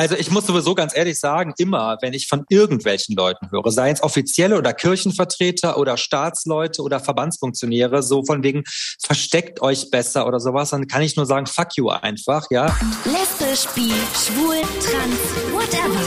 Also 0.00 0.16
ich 0.16 0.30
muss 0.30 0.46
sowieso 0.46 0.74
ganz 0.74 0.96
ehrlich 0.96 1.18
sagen, 1.18 1.52
immer, 1.58 1.98
wenn 2.00 2.14
ich 2.14 2.26
von 2.26 2.46
irgendwelchen 2.48 3.14
Leuten 3.14 3.50
höre, 3.50 3.70
seien 3.70 3.92
es 3.92 4.02
offizielle 4.02 4.56
oder 4.56 4.72
Kirchenvertreter 4.72 5.76
oder 5.76 5.98
Staatsleute 5.98 6.80
oder 6.80 7.00
Verbandsfunktionäre, 7.00 8.02
so 8.02 8.24
von 8.24 8.42
wegen 8.42 8.64
versteckt 9.04 9.60
euch 9.60 9.90
besser 9.90 10.26
oder 10.26 10.40
sowas, 10.40 10.70
dann 10.70 10.86
kann 10.86 11.02
ich 11.02 11.16
nur 11.16 11.26
sagen, 11.26 11.44
fuck 11.44 11.76
you 11.76 11.90
einfach, 11.90 12.46
ja. 12.50 12.74
Lesbisch, 13.04 13.68
bi, 13.74 13.92
schwul, 14.16 14.62
trans, 14.80 15.52
whatever. 15.52 16.00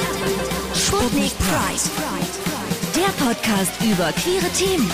Sputnik 0.73 1.33
Pride. 1.37 1.91
Der 2.95 3.23
Podcast 3.23 3.73
über 3.79 4.11
queere 4.13 4.49
Themen. 4.57 4.89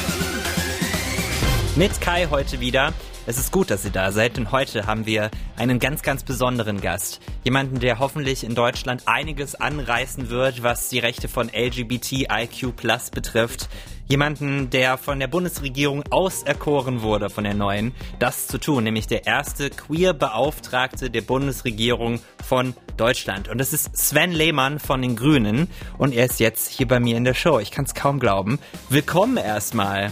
Mit 1.78 2.02
Kai 2.02 2.28
heute 2.30 2.60
wieder. 2.60 2.92
Es 3.26 3.38
ist 3.38 3.52
gut, 3.52 3.70
dass 3.70 3.86
ihr 3.86 3.92
da 3.92 4.12
seid, 4.12 4.38
denn 4.38 4.52
heute 4.52 4.88
haben 4.88 5.06
wir 5.06 5.30
einen 5.56 5.80
ganz, 5.80 6.02
ganz 6.02 6.24
besonderen 6.24 6.82
Gast. 6.82 7.20
Jemanden, 7.44 7.80
der 7.80 8.00
hoffentlich 8.00 8.44
in 8.44 8.56
Deutschland 8.56 9.04
einiges 9.06 9.56
anreißen 9.56 10.30
wird, 10.30 10.64
was 10.64 10.90
die 10.90 11.00
Rechte 11.00 11.28
von 11.28 11.50
LGBTIQ 11.50 12.76
Plus 12.76 13.12
betrifft. 13.12 13.70
Jemanden, 14.08 14.72
der 14.72 14.98
von 14.98 15.20
der 15.20 15.28
Bundesregierung 15.28 16.04
auserkoren 16.10 17.04
wurde, 17.04 17.30
von 17.30 17.44
der 17.44 17.54
neuen, 17.54 17.94
das 18.18 18.48
zu 18.48 18.58
tun, 18.58 18.84
nämlich 18.86 19.06
der 19.06 19.28
erste 19.28 19.70
Queer-Beauftragte 19.70 21.12
der 21.12 21.22
Bundesregierung 21.22 22.20
von 22.44 22.74
Deutschland. 22.98 23.50
Und 23.50 23.60
das 23.60 23.74
ist 23.74 23.96
Sven 23.96 24.32
Lehmann 24.32 24.80
von 24.80 25.04
den 25.04 25.16
Grünen 25.16 25.68
und 26.00 26.16
er 26.16 26.26
ist 26.26 26.40
jetzt 26.40 26.72
hier 26.72 26.88
bei 26.88 27.00
mir 27.00 27.18
in 27.18 27.26
der 27.26 27.36
Show. 27.36 27.60
Ich 27.60 27.70
kann 27.70 27.86
es 27.86 27.94
kaum 27.94 28.20
glauben. 28.20 28.58
Willkommen 28.90 29.38
erstmal. 29.38 30.12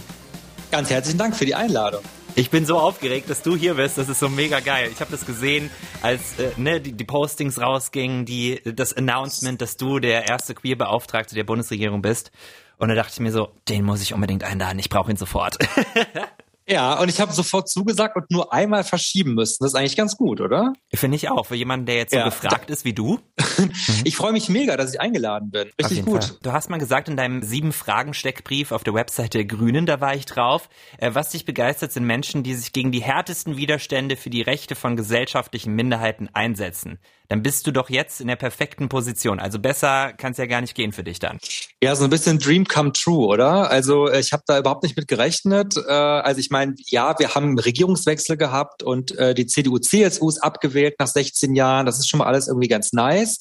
Ganz 0.70 0.90
herzlichen 0.90 1.18
Dank 1.18 1.34
für 1.34 1.46
die 1.46 1.56
Einladung. 1.56 2.02
Ich 2.38 2.50
bin 2.50 2.64
so 2.64 2.78
aufgeregt, 2.78 3.28
dass 3.28 3.42
du 3.42 3.56
hier 3.56 3.74
bist. 3.74 3.98
Das 3.98 4.08
ist 4.08 4.20
so 4.20 4.28
mega 4.28 4.60
geil. 4.60 4.90
Ich 4.92 5.00
habe 5.00 5.10
das 5.10 5.26
gesehen, 5.26 5.72
als 6.02 6.38
äh, 6.38 6.52
ne, 6.56 6.80
die, 6.80 6.92
die 6.92 7.02
Postings 7.04 7.60
rausgingen, 7.60 8.26
die, 8.26 8.62
das 8.64 8.96
Announcement, 8.96 9.60
dass 9.60 9.76
du 9.76 9.98
der 9.98 10.28
erste 10.28 10.54
Queer-Beauftragte 10.54 11.34
der 11.34 11.42
Bundesregierung 11.42 12.00
bist. 12.00 12.30
Und 12.76 12.90
da 12.90 12.94
dachte 12.94 13.10
ich 13.14 13.18
mir 13.18 13.32
so, 13.32 13.48
den 13.68 13.84
muss 13.84 14.02
ich 14.02 14.14
unbedingt 14.14 14.44
einladen. 14.44 14.78
Ich 14.78 14.88
brauche 14.88 15.10
ihn 15.10 15.16
sofort. 15.16 15.58
Ja, 16.68 17.00
und 17.00 17.08
ich 17.08 17.20
habe 17.20 17.32
sofort 17.32 17.68
zugesagt 17.68 18.16
und 18.16 18.30
nur 18.30 18.52
einmal 18.52 18.84
verschieben 18.84 19.34
müssen. 19.34 19.56
Das 19.60 19.72
ist 19.72 19.74
eigentlich 19.74 19.96
ganz 19.96 20.16
gut, 20.16 20.40
oder? 20.40 20.74
Finde 20.92 21.16
ich 21.16 21.30
auch. 21.30 21.46
Für 21.46 21.54
jemanden, 21.54 21.86
der 21.86 21.96
jetzt 21.96 22.12
so 22.12 22.22
gefragt 22.22 22.68
ist 22.68 22.84
wie 22.84 22.92
du. 22.92 23.20
ich 24.04 24.16
freue 24.16 24.32
mich 24.32 24.48
mega, 24.48 24.76
dass 24.76 24.92
ich 24.92 25.00
eingeladen 25.00 25.50
bin. 25.50 25.70
Richtig 25.80 26.04
gut. 26.04 26.24
Fall. 26.24 26.36
Du 26.42 26.52
hast 26.52 26.68
mal 26.68 26.78
gesagt 26.78 27.08
in 27.08 27.16
deinem 27.16 27.42
sieben 27.42 27.72
Fragen 27.72 28.12
Steckbrief 28.12 28.72
auf 28.72 28.84
der 28.84 28.92
Website 28.92 29.34
der 29.34 29.46
Grünen, 29.46 29.86
da 29.86 30.00
war 30.00 30.14
ich 30.14 30.26
drauf, 30.26 30.68
äh, 30.98 31.14
was 31.14 31.30
dich 31.30 31.46
begeistert 31.46 31.92
sind 31.92 32.04
Menschen, 32.04 32.42
die 32.42 32.54
sich 32.54 32.72
gegen 32.72 32.92
die 32.92 33.02
härtesten 33.02 33.56
Widerstände 33.56 34.16
für 34.16 34.30
die 34.30 34.42
Rechte 34.42 34.74
von 34.74 34.96
gesellschaftlichen 34.96 35.74
Minderheiten 35.74 36.28
einsetzen 36.34 36.98
dann 37.28 37.42
bist 37.42 37.66
du 37.66 37.72
doch 37.72 37.90
jetzt 37.90 38.20
in 38.20 38.26
der 38.26 38.36
perfekten 38.36 38.88
Position. 38.88 39.38
Also 39.38 39.58
besser 39.58 40.12
kann 40.14 40.32
es 40.32 40.38
ja 40.38 40.46
gar 40.46 40.62
nicht 40.62 40.74
gehen 40.74 40.92
für 40.92 41.04
dich 41.04 41.18
dann. 41.18 41.38
Ja, 41.82 41.94
so 41.94 42.04
ein 42.04 42.10
bisschen 42.10 42.38
Dream 42.38 42.64
come 42.64 42.92
true, 42.92 43.26
oder? 43.26 43.70
Also 43.70 44.08
äh, 44.08 44.20
ich 44.20 44.32
habe 44.32 44.42
da 44.46 44.58
überhaupt 44.58 44.82
nicht 44.82 44.96
mit 44.96 45.08
gerechnet. 45.08 45.76
Äh, 45.76 45.92
also 45.92 46.40
ich 46.40 46.50
meine, 46.50 46.57
ja, 46.86 47.18
wir 47.18 47.34
haben 47.34 47.46
einen 47.46 47.58
Regierungswechsel 47.58 48.36
gehabt 48.36 48.82
und 48.82 49.16
äh, 49.18 49.34
die 49.34 49.46
CDU, 49.46 49.78
CSU 49.78 50.28
ist 50.28 50.38
abgewählt 50.38 50.94
nach 50.98 51.06
16 51.06 51.54
Jahren. 51.54 51.86
Das 51.86 51.98
ist 51.98 52.08
schon 52.08 52.18
mal 52.18 52.26
alles 52.26 52.48
irgendwie 52.48 52.68
ganz 52.68 52.92
nice. 52.92 53.38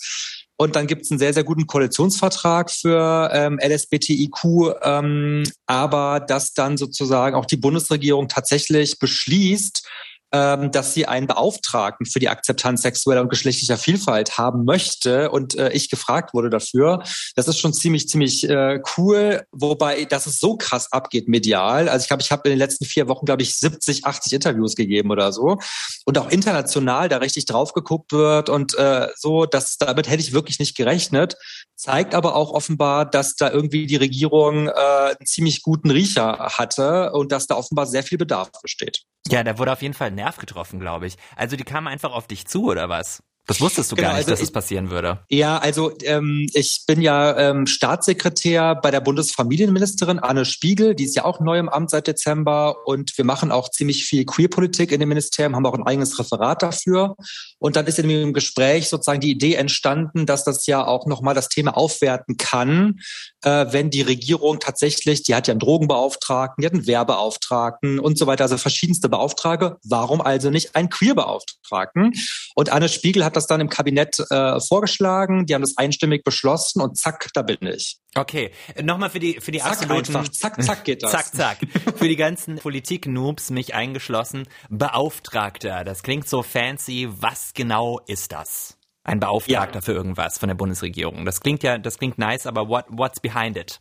Und 0.60 0.76
dann 0.76 0.88
gibt 0.88 1.04
es 1.04 1.12
einen 1.12 1.20
sehr, 1.20 1.34
sehr 1.34 1.44
guten 1.44 1.68
Koalitionsvertrag 1.68 2.72
für 2.72 3.30
ähm, 3.32 3.60
LSBTIQ, 3.62 4.74
ähm, 4.82 5.44
aber 5.68 6.20
dass 6.20 6.54
dann 6.54 6.78
sozusagen 6.78 7.36
auch 7.36 7.46
die 7.46 7.58
Bundesregierung 7.58 8.28
tatsächlich 8.28 8.98
beschließt, 8.98 9.88
ähm, 10.32 10.72
dass 10.72 10.94
sie 10.94 11.06
einen 11.06 11.28
Beauftragten 11.28 12.06
für 12.06 12.20
die 12.20 12.30
Akzeptanz 12.30 12.82
sexueller 12.82 13.22
und 13.22 13.30
geschlechtlicher 13.30 13.78
Vielfalt 13.78 14.38
haben 14.38 14.66
möchte 14.66 15.32
und 15.32 15.56
äh, 15.56 15.72
ich 15.72 15.90
gefragt 15.90 16.34
wurde 16.34 16.50
dafür. 16.50 17.04
Das 17.36 17.48
ist 17.48 17.60
schon 17.60 17.74
ziemlich, 17.74 18.10
ziemlich 18.10 18.48
äh, 18.50 18.82
cool, 18.98 19.44
wobei 19.52 20.06
dass 20.06 20.28
es 20.28 20.40
so 20.40 20.58
krass 20.58 20.92
abgeht 20.92 21.28
medial. 21.28 21.88
Also 21.88 22.04
ich 22.04 22.08
glaube, 22.08 22.24
ich 22.24 22.32
habe 22.32 22.42
in 22.46 22.52
den 22.52 22.60
letzten 22.60 22.86
vier 22.86 23.08
Wochen, 23.08 23.26
glaube 23.26 23.42
ich, 23.42 23.56
70, 23.56 24.06
80 24.06 24.34
Interviews 24.34 24.76
gegeben 24.76 25.12
oder 25.12 25.32
so. 25.32 25.58
Und 26.06 26.18
auch 26.18 26.30
international 26.30 27.08
da 27.10 27.18
richtig 27.18 27.46
drauf 27.46 27.74
geguckt 27.74 28.12
wird 28.12 28.50
und 28.50 28.78
äh, 28.78 29.08
so, 29.16 29.46
das, 29.46 29.78
damit 29.78 30.10
hätte 30.10 30.22
ich 30.22 30.34
wirklich 30.34 30.60
nicht 30.60 30.76
gerechnet. 30.76 31.36
Zeigt 31.76 32.16
aber 32.16 32.36
auch 32.36 32.52
offenbar, 32.52 33.10
dass 33.10 33.36
da 33.36 33.50
irgendwie 33.50 33.86
die 33.86 33.96
Regierung 33.96 34.68
äh, 34.68 34.72
einen 34.72 35.26
ziemlich 35.26 35.62
guten 35.62 35.92
Riecher 35.92 36.50
hatte 36.58 37.12
und 37.14 37.32
dass 37.32 37.48
da 37.48 37.56
offenbar 37.56 37.86
sehr 37.86 38.04
viel 38.04 38.18
Bedarf 38.18 38.50
besteht. 38.62 39.04
Ja, 39.30 39.44
da 39.44 39.58
wurde 39.58 39.74
auf 39.74 39.82
jeden 39.82 39.94
Fall 39.94 40.08
ein 40.08 40.16
Nerv 40.16 40.38
getroffen, 40.38 40.80
glaube 40.80 41.08
ich. 41.08 41.18
Also 41.36 41.56
die 41.58 41.64
kamen 41.64 41.88
einfach 41.88 42.12
auf 42.14 42.28
dich 42.28 42.48
zu, 42.48 42.66
oder 42.66 42.90
was? 42.90 43.24
Das 43.48 43.62
wusstest 43.62 43.92
du 43.92 43.96
genau, 43.96 44.10
gar 44.10 44.14
nicht, 44.16 44.26
also 44.26 44.32
dass 44.32 44.42
es 44.42 44.48
das 44.48 44.52
passieren 44.52 44.90
würde. 44.90 45.20
Ja, 45.30 45.58
also 45.58 45.94
ähm, 46.04 46.50
ich 46.54 46.84
bin 46.86 47.02
ja 47.02 47.38
ähm, 47.38 47.66
Staatssekretär 47.66 48.76
bei 48.76 48.92
der 48.92 49.00
Bundesfamilienministerin 49.00 50.20
Anne 50.20 50.44
Spiegel, 50.44 50.96
die 50.96 51.06
ist 51.06 51.16
ja 51.16 51.24
auch 51.24 51.40
neu 51.40 51.58
im 51.58 51.70
Amt 51.70 51.92
seit 51.92 52.08
Dezember 52.08 52.86
und 52.86 53.18
wir 53.18 53.24
machen 53.24 53.52
auch 53.52 53.70
ziemlich 53.70 54.04
viel 54.04 54.26
Queerpolitik 54.26 54.92
in 54.92 55.00
dem 55.00 55.08
Ministerium, 55.08 55.56
haben 55.56 55.66
auch 55.66 55.76
ein 55.76 55.88
eigenes 55.88 56.20
Referat 56.20 56.62
dafür. 56.62 57.16
Und 57.58 57.78
dann 57.78 57.88
ist 57.88 58.00
in 58.00 58.10
dem 58.10 58.34
Gespräch 58.34 58.90
sozusagen 58.90 59.22
die 59.22 59.32
Idee 59.32 59.56
entstanden, 59.56 60.26
dass 60.26 60.44
das 60.44 60.66
ja 60.68 60.86
auch 60.86 61.06
nochmal 61.06 61.34
das 61.34 61.48
Thema 61.48 61.78
aufwerten 61.78 62.36
kann, 62.36 63.00
äh, 63.44 63.68
wenn 63.72 63.90
die 63.90 64.02
Regierung 64.02 64.60
tatsächlich, 64.60 65.24
die 65.24 65.34
hat 65.34 65.48
ja 65.48 65.54
einen 65.54 65.60
Drogenbeauftragten, 65.60 66.62
die 66.62 66.66
hat 66.66 66.74
einen 66.74 66.86
Wehrbeauftragten 66.86 67.98
und 68.00 68.18
so 68.18 68.28
weiter, 68.28 68.44
also 68.44 68.58
verschiedenste 68.58 69.08
Beauftragte. 69.08 69.78
Warum 69.86 70.20
also 70.20 70.50
nicht 70.50 70.76
einen 70.76 70.90
Queerbeauftragten? 70.90 72.12
Und 72.56 72.74
Anne 72.74 72.90
Spiegel 72.90 73.24
hat 73.24 73.37
das 73.38 73.48
dann 73.48 73.62
im 73.62 73.70
Kabinett 73.70 74.20
äh, 74.30 74.60
vorgeschlagen, 74.60 75.46
die 75.46 75.54
haben 75.54 75.62
das 75.62 75.78
einstimmig 75.78 76.24
beschlossen 76.24 76.82
und 76.82 76.98
zack, 76.98 77.30
da 77.34 77.42
bin 77.42 77.58
ich. 77.62 78.00
Okay, 78.16 78.52
nochmal 78.82 79.10
für 79.10 79.20
die 79.20 79.40
für 79.40 79.52
die 79.52 79.60
zack 79.60 79.74
absoluten 79.74 80.16
einfach. 80.16 80.32
zack 80.32 80.62
zack 80.62 80.84
geht 80.84 81.04
das. 81.04 81.12
Zack 81.12 81.36
zack. 81.36 81.58
für 81.96 82.08
die 82.08 82.16
ganzen 82.16 82.58
Politik-Noobs, 82.58 83.52
mich 83.52 83.76
eingeschlossen, 83.76 84.48
Beauftragter. 84.70 85.84
Das 85.84 86.04
klingt 86.04 86.28
so 86.28 86.44
fancy. 86.44 87.08
Was 87.10 87.54
genau 87.54 88.00
ist 88.08 88.32
das? 88.32 88.78
Ein 89.04 89.20
Beauftragter 89.20 89.76
ja. 89.76 89.82
für 89.82 89.94
irgendwas 89.94 90.38
von 90.38 90.50
der 90.50 90.56
Bundesregierung. 90.56 91.24
Das 91.24 91.40
klingt 91.40 91.64
ja, 91.64 91.78
das 91.78 91.98
klingt 91.98 92.18
nice, 92.18 92.46
aber 92.46 92.68
what 92.68 92.86
what's 92.90 93.20
behind 93.22 93.56
it? 93.56 93.80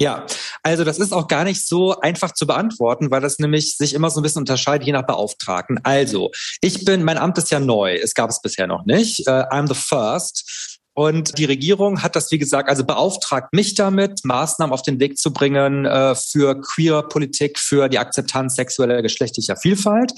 Ja, 0.00 0.26
also 0.64 0.82
das 0.82 0.98
ist 0.98 1.12
auch 1.12 1.28
gar 1.28 1.44
nicht 1.44 1.64
so 1.64 2.00
einfach 2.00 2.32
zu 2.32 2.46
beantworten, 2.46 3.12
weil 3.12 3.20
das 3.20 3.38
nämlich 3.38 3.76
sich 3.76 3.94
immer 3.94 4.10
so 4.10 4.20
ein 4.20 4.24
bisschen 4.24 4.40
unterscheidet, 4.40 4.86
je 4.86 4.92
nach 4.92 5.06
Beauftragten. 5.06 5.78
Also, 5.84 6.30
ich 6.60 6.84
bin, 6.84 7.04
mein 7.04 7.18
Amt 7.18 7.38
ist 7.38 7.50
ja 7.50 7.60
neu, 7.60 7.94
es 7.94 8.14
gab 8.14 8.30
es 8.30 8.40
bisher 8.40 8.66
noch 8.66 8.84
nicht. 8.86 9.20
Uh, 9.28 9.44
I'm 9.50 9.68
the 9.68 9.74
first. 9.74 10.80
Und 10.96 11.38
die 11.38 11.44
Regierung 11.44 12.02
hat 12.02 12.14
das, 12.14 12.30
wie 12.30 12.38
gesagt, 12.38 12.68
also 12.68 12.84
beauftragt 12.84 13.52
mich 13.52 13.74
damit, 13.74 14.24
Maßnahmen 14.24 14.72
auf 14.72 14.82
den 14.82 15.00
Weg 15.00 15.18
zu 15.18 15.32
bringen 15.32 15.86
äh, 15.86 16.14
für 16.14 16.60
Queer-Politik, 16.60 17.58
für 17.58 17.88
die 17.88 17.98
Akzeptanz 17.98 18.54
sexueller 18.54 19.02
geschlechtlicher 19.02 19.56
Vielfalt. 19.56 20.12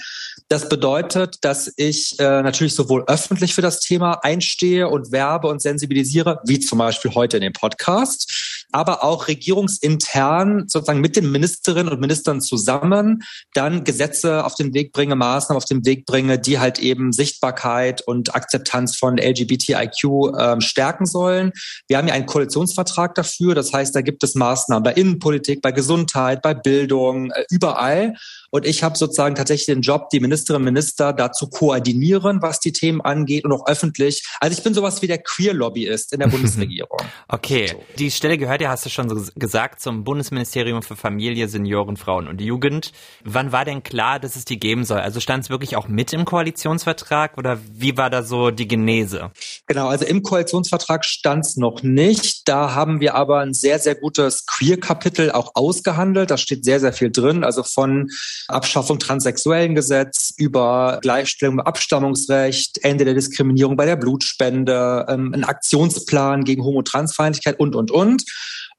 Das 0.48 0.68
bedeutet, 0.68 1.36
dass 1.40 1.72
ich 1.78 2.18
äh, 2.18 2.42
natürlich 2.42 2.74
sowohl 2.74 3.04
öffentlich 3.06 3.54
für 3.54 3.62
das 3.62 3.80
Thema 3.80 4.20
einstehe 4.22 4.88
und 4.88 5.12
werbe 5.12 5.48
und 5.48 5.62
sensibilisiere, 5.62 6.40
wie 6.44 6.60
zum 6.60 6.78
Beispiel 6.78 7.14
heute 7.14 7.38
in 7.38 7.42
dem 7.42 7.54
Podcast, 7.54 8.55
aber 8.72 9.04
auch 9.04 9.28
regierungsintern 9.28 10.68
sozusagen 10.68 11.00
mit 11.00 11.16
den 11.16 11.30
Ministerinnen 11.30 11.92
und 11.92 12.00
Ministern 12.00 12.40
zusammen 12.40 13.22
dann 13.54 13.84
Gesetze 13.84 14.44
auf 14.44 14.54
den 14.54 14.74
Weg 14.74 14.92
bringe, 14.92 15.16
Maßnahmen 15.16 15.56
auf 15.56 15.64
den 15.64 15.84
Weg 15.84 16.06
bringe, 16.06 16.38
die 16.38 16.58
halt 16.58 16.78
eben 16.78 17.12
Sichtbarkeit 17.12 18.02
und 18.02 18.34
Akzeptanz 18.34 18.96
von 18.96 19.18
LGBTIQ 19.18 20.04
ähm, 20.38 20.60
stärken 20.60 21.06
sollen. 21.06 21.52
Wir 21.88 21.98
haben 21.98 22.08
ja 22.08 22.14
einen 22.14 22.26
Koalitionsvertrag 22.26 23.14
dafür. 23.14 23.54
Das 23.54 23.72
heißt, 23.72 23.94
da 23.94 24.00
gibt 24.00 24.22
es 24.24 24.34
Maßnahmen 24.34 24.82
bei 24.82 24.92
Innenpolitik, 24.92 25.62
bei 25.62 25.72
Gesundheit, 25.72 26.42
bei 26.42 26.54
Bildung, 26.54 27.30
äh, 27.30 27.44
überall. 27.50 28.14
Und 28.50 28.66
ich 28.66 28.82
habe 28.82 28.96
sozusagen 28.96 29.34
tatsächlich 29.34 29.66
den 29.66 29.80
Job, 29.80 30.10
die 30.10 30.20
Ministerinnen 30.20 30.66
und 30.66 30.72
Minister 30.72 31.12
dazu 31.12 31.48
koordinieren, 31.48 32.42
was 32.42 32.60
die 32.60 32.72
Themen 32.72 33.00
angeht 33.00 33.44
und 33.44 33.52
auch 33.52 33.66
öffentlich. 33.66 34.24
Also 34.40 34.56
ich 34.56 34.64
bin 34.64 34.74
sowas 34.74 35.02
wie 35.02 35.06
der 35.06 35.18
Queer-Lobbyist 35.18 36.12
in 36.12 36.20
der 36.20 36.28
Bundesregierung. 36.36 36.98
Okay, 37.28 37.68
so. 37.68 37.82
die 37.98 38.10
Stelle 38.10 38.38
gehört 38.38 38.60
ja, 38.60 38.70
hast 38.70 38.84
du 38.86 38.90
schon 38.90 39.08
so 39.08 39.30
gesagt, 39.34 39.80
zum 39.80 40.04
Bundesministerium 40.04 40.82
für 40.82 40.96
Familie, 40.96 41.48
Senioren, 41.48 41.96
Frauen 41.96 42.28
und 42.28 42.40
Jugend. 42.40 42.92
Wann 43.24 43.52
war 43.52 43.64
denn 43.64 43.82
klar, 43.82 44.20
dass 44.20 44.36
es 44.36 44.44
die 44.44 44.58
geben 44.58 44.84
soll? 44.84 45.00
Also 45.00 45.20
stand 45.20 45.44
es 45.44 45.50
wirklich 45.50 45.76
auch 45.76 45.88
mit 45.88 46.12
im 46.12 46.24
Koalitionsvertrag 46.24 47.38
oder 47.38 47.58
wie 47.72 47.96
war 47.96 48.10
da 48.10 48.22
so 48.22 48.50
die 48.50 48.68
Genese? 48.68 49.30
Genau, 49.66 49.88
also 49.88 50.04
im 50.04 50.22
Koalitionsvertrag 50.22 51.04
stand 51.04 51.44
es 51.44 51.56
noch 51.56 51.82
nicht. 51.82 52.48
Da 52.48 52.74
haben 52.74 53.00
wir 53.00 53.14
aber 53.14 53.40
ein 53.40 53.54
sehr, 53.54 53.78
sehr 53.78 53.94
gutes 53.94 54.46
Queer-Kapitel 54.46 55.32
auch 55.32 55.52
ausgehandelt. 55.54 56.30
Da 56.30 56.38
steht 56.38 56.64
sehr, 56.64 56.80
sehr 56.80 56.92
viel 56.92 57.10
drin. 57.10 57.44
Also 57.44 57.62
von 57.62 58.08
Abschaffung 58.48 58.98
transsexuellen 58.98 59.74
Gesetz, 59.74 60.32
über 60.36 60.98
Gleichstellung 61.02 61.56
im 61.56 61.60
Abstammungsrecht, 61.60 62.82
Ende 62.84 63.04
der 63.04 63.14
Diskriminierung 63.14 63.76
bei 63.76 63.86
der 63.86 63.96
Blutspende, 63.96 65.06
ähm, 65.08 65.32
ein 65.34 65.44
Aktionsplan 65.44 66.44
gegen 66.44 66.64
Homo-Transfeindlichkeit 66.64 67.58
und, 67.58 67.74
und. 67.74 67.90
Und 67.90 68.24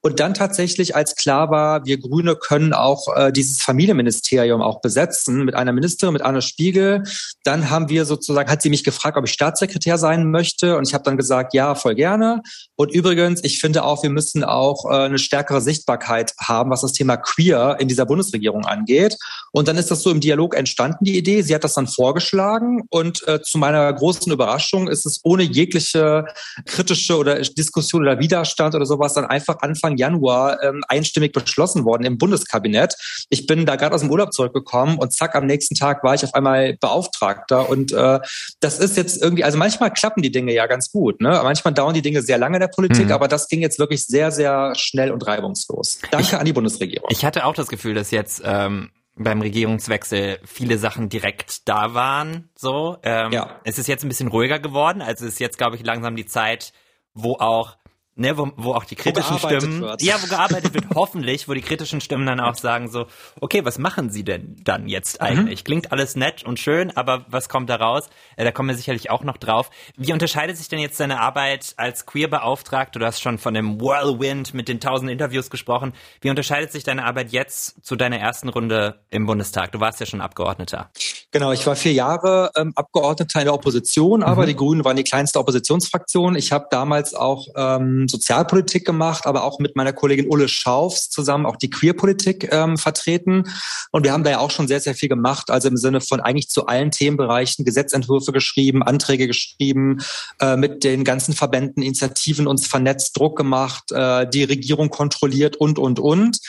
dann 0.10 0.34
tatsächlich, 0.34 0.96
als 0.96 1.16
klar 1.16 1.50
war, 1.50 1.86
wir 1.86 2.00
Grüne 2.00 2.36
können 2.36 2.74
auch 2.74 3.08
äh, 3.16 3.32
dieses 3.32 3.62
Familienministerium 3.62 4.62
auch 4.62 4.82
besetzen 4.82 5.44
mit 5.46 5.56
einer 5.56 5.74
Ministerin, 5.74 6.14
mit 6.14 6.22
Anne 6.22 6.42
Spiegel, 6.42 7.04
dann 7.44 7.70
haben 7.70 7.90
wir 7.90 8.06
sozusagen, 8.06 8.50
hat 8.50 8.62
sie 8.62 8.70
mich 8.70 8.84
gefragt, 8.84 9.18
ob 9.18 9.26
ich 9.26 9.32
Staatssekretär 9.32 9.98
sein 9.98 10.30
möchte. 10.32 10.78
Und 10.78 10.88
ich 10.88 10.94
habe 10.94 11.04
dann 11.04 11.18
gesagt, 11.18 11.54
ja, 11.54 11.76
voll 11.76 11.96
gerne. 11.96 12.42
Und 12.76 12.92
übrigens, 12.92 13.44
ich 13.44 13.60
finde 13.60 13.84
auch, 13.84 14.04
wir 14.04 14.10
müssen 14.10 14.44
auch 14.44 14.86
äh, 14.86 15.06
eine 15.06 15.20
stärkere 15.20 15.62
Sichtbarkeit 15.62 16.34
haben, 16.40 16.70
was 16.70 16.82
das 16.82 16.94
Thema 16.94 17.18
Queer 17.18 17.78
in 17.80 17.88
dieser 17.88 18.06
Bundesregierung 18.06 18.66
angeht. 18.66 19.18
Und 19.52 19.68
dann 19.68 19.78
ist 19.78 19.92
das 19.92 20.04
so 20.04 20.12
im 20.12 20.20
Dialog 20.20 20.56
entstanden, 20.56 21.06
die 21.06 21.18
Idee. 21.18 21.42
Sie 21.42 21.56
hat 21.56 21.64
das 21.64 21.74
dann 21.74 21.88
vorgeschlagen 21.88 22.84
und 22.90 23.28
äh, 23.28 23.42
zu 23.42 23.58
meiner 23.58 23.92
großen 23.92 24.32
Überraschung 24.32 24.88
ist 24.88 25.06
es 25.06 25.20
ohne 25.24 25.44
jegliche 25.44 26.26
kritische 26.66 27.18
oder 27.18 27.40
Diskussion 27.42 28.02
oder 28.04 28.20
Widerstand 28.20 28.76
oder 28.76 28.86
sowas 28.86 29.14
dann 29.14 29.26
einfach 29.26 29.58
Anfang 29.62 29.97
Januar 29.98 30.64
ähm, 30.64 30.84
einstimmig 30.88 31.34
beschlossen 31.34 31.86
worden 31.86 32.06
im 32.06 32.18
Bundeskabinett. 32.18 32.96
Ich 33.30 33.48
bin 33.48 33.66
da 33.66 33.76
gerade 33.76 33.96
aus 33.96 34.02
dem 34.02 34.12
Urlaub 34.12 34.34
zurückgekommen 34.34 34.98
und 34.98 35.14
zack, 35.14 35.36
am 35.36 35.46
nächsten 35.46 35.76
Tag 35.76 36.04
war 36.04 36.16
ich 36.16 36.24
auf 36.24 36.34
einmal 36.34 36.78
Beauftragter. 36.80 37.70
Und 37.70 37.92
äh, 37.92 38.20
das 38.60 38.80
ist 38.80 38.98
jetzt 38.98 39.22
irgendwie, 39.22 39.44
also 39.44 39.58
manchmal 39.58 39.92
klappen 39.92 40.22
die 40.22 40.32
Dinge 40.32 40.54
ja 40.54 40.68
ganz 40.68 40.92
gut. 40.92 41.22
Ne? 41.22 41.30
Manchmal 41.44 41.74
dauern 41.74 41.94
die 41.94 42.02
Dinge 42.02 42.22
sehr 42.22 42.38
lange 42.38 42.58
in 42.58 42.62
der 42.62 42.68
Politik, 42.68 43.08
mhm. 43.08 43.12
aber 43.12 43.28
das 43.28 43.48
ging 43.48 43.62
jetzt 43.62 43.80
wirklich 43.80 44.06
sehr, 44.06 44.32
sehr 44.32 44.74
schnell 44.76 45.12
und 45.12 45.26
reibungslos. 45.26 46.00
Danke 46.12 46.28
ich, 46.28 46.34
an 46.36 46.46
die 46.46 46.54
Bundesregierung. 46.54 47.10
Ich 47.12 47.26
hatte 47.26 47.46
auch 47.46 47.54
das 47.54 47.68
Gefühl, 47.68 47.94
dass 47.94 48.12
jetzt 48.12 48.42
ähm, 48.44 48.92
beim 49.18 49.42
Regierungswechsel 49.42 50.40
viele 50.46 50.78
Sachen 50.78 51.10
direkt 51.10 51.68
da 51.68 51.94
waren. 51.94 52.50
So, 52.56 52.98
ähm, 53.04 53.32
ja. 53.32 53.60
es 53.64 53.80
ist 53.80 53.88
jetzt 53.88 54.04
ein 54.04 54.10
bisschen 54.10 54.28
ruhiger 54.28 54.60
geworden. 54.60 55.02
Also 55.02 55.26
es 55.26 55.34
ist 55.34 55.40
jetzt, 55.40 55.58
glaube 55.58 55.76
ich, 55.76 55.84
langsam 55.84 56.16
die 56.16 56.26
Zeit, 56.26 56.74
wo 57.14 57.34
auch 57.34 57.78
ne, 58.18 58.38
wo, 58.38 58.52
wo 58.56 58.74
auch 58.74 58.84
die 58.84 58.96
kritischen 58.96 59.38
Stimmen, 59.40 59.82
wird. 59.82 60.02
ja, 60.02 60.16
wo 60.22 60.28
gearbeitet 60.28 60.74
wird, 60.74 60.86
hoffentlich, 60.96 61.48
wo 61.48 61.54
die 61.54 61.62
kritischen 61.62 62.02
Stimmen 62.02 62.26
dann 62.26 62.40
auch 62.40 62.56
sagen 62.56 62.90
so, 62.90 63.08
okay, 63.40 63.64
was 63.64 63.78
machen 63.78 64.10
Sie 64.10 64.24
denn 64.24 64.56
dann 64.64 64.88
jetzt 64.88 65.22
mhm. 65.22 65.28
eigentlich? 65.28 65.62
Mhm. 65.62 65.66
Klingt 65.66 65.92
alles 65.92 66.16
nett 66.16 66.44
und 66.44 66.60
schön, 66.60 66.96
aber 66.96 67.26
was 67.30 67.50
kommt 67.50 67.70
da 67.70 67.76
raus? 67.76 68.10
Äh, 68.36 68.44
da 68.44 68.52
kommen 68.52 68.70
wir 68.70 68.76
sicherlich 68.76 69.10
auch 69.10 69.24
noch 69.24 69.38
drauf. 69.38 69.70
Wie 69.96 70.14
unterscheidet 70.14 70.58
sich 70.58 70.68
denn 70.68 70.80
jetzt 70.80 71.00
deine 71.00 71.20
Arbeit 71.20 71.74
als 71.78 72.06
Queer-Beauftragte? 72.06 73.00
Du 73.00 73.06
hast 73.06 73.22
schon 73.22 73.38
von 73.38 73.54
dem 73.54 73.80
Whirlwind 73.80 74.54
mit 74.54 74.68
den 74.68 74.80
tausend 74.80 75.12
Interviews 75.12 75.50
gesprochen. 75.50 75.94
Wie 76.22 76.30
unterscheidet 76.30 76.72
sich 76.72 76.84
deine 76.84 77.06
Arbeit 77.06 77.32
jetzt 77.32 77.86
zu 77.86 77.96
deiner 77.96 78.18
ersten 78.18 78.50
Runde 78.50 79.00
im 79.10 79.26
Bundestag? 79.26 79.72
Du 79.72 79.80
warst 79.80 80.00
ja 80.00 80.06
schon 80.06 80.22
Abgeordneter. 80.22 80.90
Genau, 81.32 81.52
ich 81.52 81.68
war 81.68 81.76
vier 81.76 81.92
Jahre 81.92 82.52
ähm, 82.56 82.72
Abgeordneter 82.76 83.40
in 83.40 83.46
der 83.46 83.54
Opposition, 83.54 84.24
aber 84.24 84.44
mhm. 84.44 84.48
die 84.48 84.56
Grünen 84.56 84.86
waren 84.86 84.96
die 84.96 85.04
kleinste 85.04 85.40
Oppositionsfraktion. 85.40 86.38
Ich 86.38 86.54
habe 86.54 86.68
damals 86.72 87.14
auch 87.14 87.48
ähm, 87.58 88.08
Sozialpolitik 88.08 88.86
gemacht, 88.86 89.26
aber 89.26 89.44
auch 89.44 89.60
mit 89.60 89.76
meiner 89.76 89.92
Kollegin 89.92 90.30
Ulle 90.30 90.48
Schaufs 90.48 91.10
zusammen 91.10 91.46
auch 91.46 91.58
die 91.58 91.70
Queerpolitik 91.70 92.48
ähm, 92.54 92.78
vertreten. 92.78 93.44
Und 93.92 94.06
wir 94.06 94.14
haben 94.14 94.24
da 94.24 94.30
ja 94.30 94.40
auch 94.40 94.52
schon 94.52 94.70
sehr, 94.70 94.80
sehr 94.80 94.96
viel 94.96 95.10
gemacht, 95.10 95.52
also 95.52 95.68
im 95.68 95.76
Sinne 95.76 96.00
von 96.00 96.22
eigentlich 96.22 96.48
zu 96.48 96.66
allen 96.66 96.92
Themenbereichen 96.92 97.66
Gesetzentwürfe 97.66 98.32
geschrieben, 98.32 98.82
Anträge 98.82 99.28
geschrieben, 99.28 99.98
äh, 100.40 100.56
mit 100.56 100.86
den 100.86 101.04
ganzen 101.04 101.34
Verbänden, 101.34 101.84
Initiativen 101.84 102.48
uns 102.48 102.68
vernetzt, 102.68 103.18
Druck 103.18 103.38
gemacht, 103.38 103.92
äh, 103.92 104.30
die 104.30 104.46
Regierung 104.46 104.90
kontrolliert 104.90 105.58
und, 105.58 105.78
und, 105.78 106.00
und. 106.00 106.40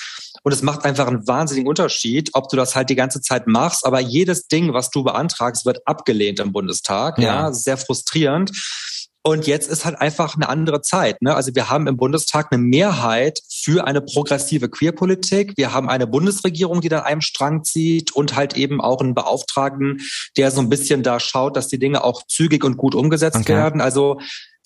Und 0.43 0.53
es 0.53 0.63
macht 0.63 0.85
einfach 0.85 1.07
einen 1.07 1.27
wahnsinnigen 1.27 1.69
Unterschied, 1.69 2.31
ob 2.33 2.49
du 2.49 2.57
das 2.57 2.77
halt 2.77 2.91
die 2.91 2.95
ganze 2.95 3.21
Zeit 3.21 3.47
machst. 3.47 3.85
Aber 3.85 4.01
jedes 4.01 4.47
Ding, 4.47 4.68
was 4.73 4.91
du 4.91 5.05
beantragst, 5.05 5.67
wird 5.67 5.87
abgelehnt 5.87 6.41
im 6.41 6.53
Bundestag. 6.53 7.19
Ja, 7.19 7.47
ja 7.47 7.53
sehr 7.53 7.76
frustrierend. 7.76 8.53
Und 9.23 9.47
jetzt 9.47 9.69
ist 9.69 9.85
halt 9.85 10.00
einfach 10.00 10.37
eine 10.37 10.49
andere 10.49 10.81
Zeit. 10.81 11.20
Ne? 11.20 11.35
Also 11.35 11.55
wir 11.55 11.69
haben 11.69 11.87
im 11.87 11.97
Bundestag 11.97 12.49
eine 12.50 12.62
Mehrheit 12.62 13.41
für 13.50 13.87
eine 13.87 14.00
progressive 14.00 14.70
Queerpolitik. 14.70 15.53
Wir 15.56 15.73
haben 15.73 15.88
eine 15.91 16.06
Bundesregierung, 16.06 16.81
die 16.81 16.88
da 16.88 17.00
einem 17.00 17.20
Strang 17.20 17.62
zieht 17.62 18.12
und 18.12 18.37
halt 18.37 18.56
eben 18.56 18.81
auch 18.81 19.00
einen 19.00 19.15
Beauftragten, 19.15 20.00
der 20.37 20.50
so 20.50 20.61
ein 20.61 20.70
bisschen 20.70 21.03
da 21.03 21.20
schaut, 21.20 21.56
dass 21.56 21.69
die 21.69 21.79
Dinge 21.79 22.05
auch 22.05 22.23
zügig 22.26 22.65
und 22.65 22.76
gut 22.76 22.94
umgesetzt 22.94 23.37
okay. 23.37 23.55
werden. 23.55 23.81
Also 23.81 24.19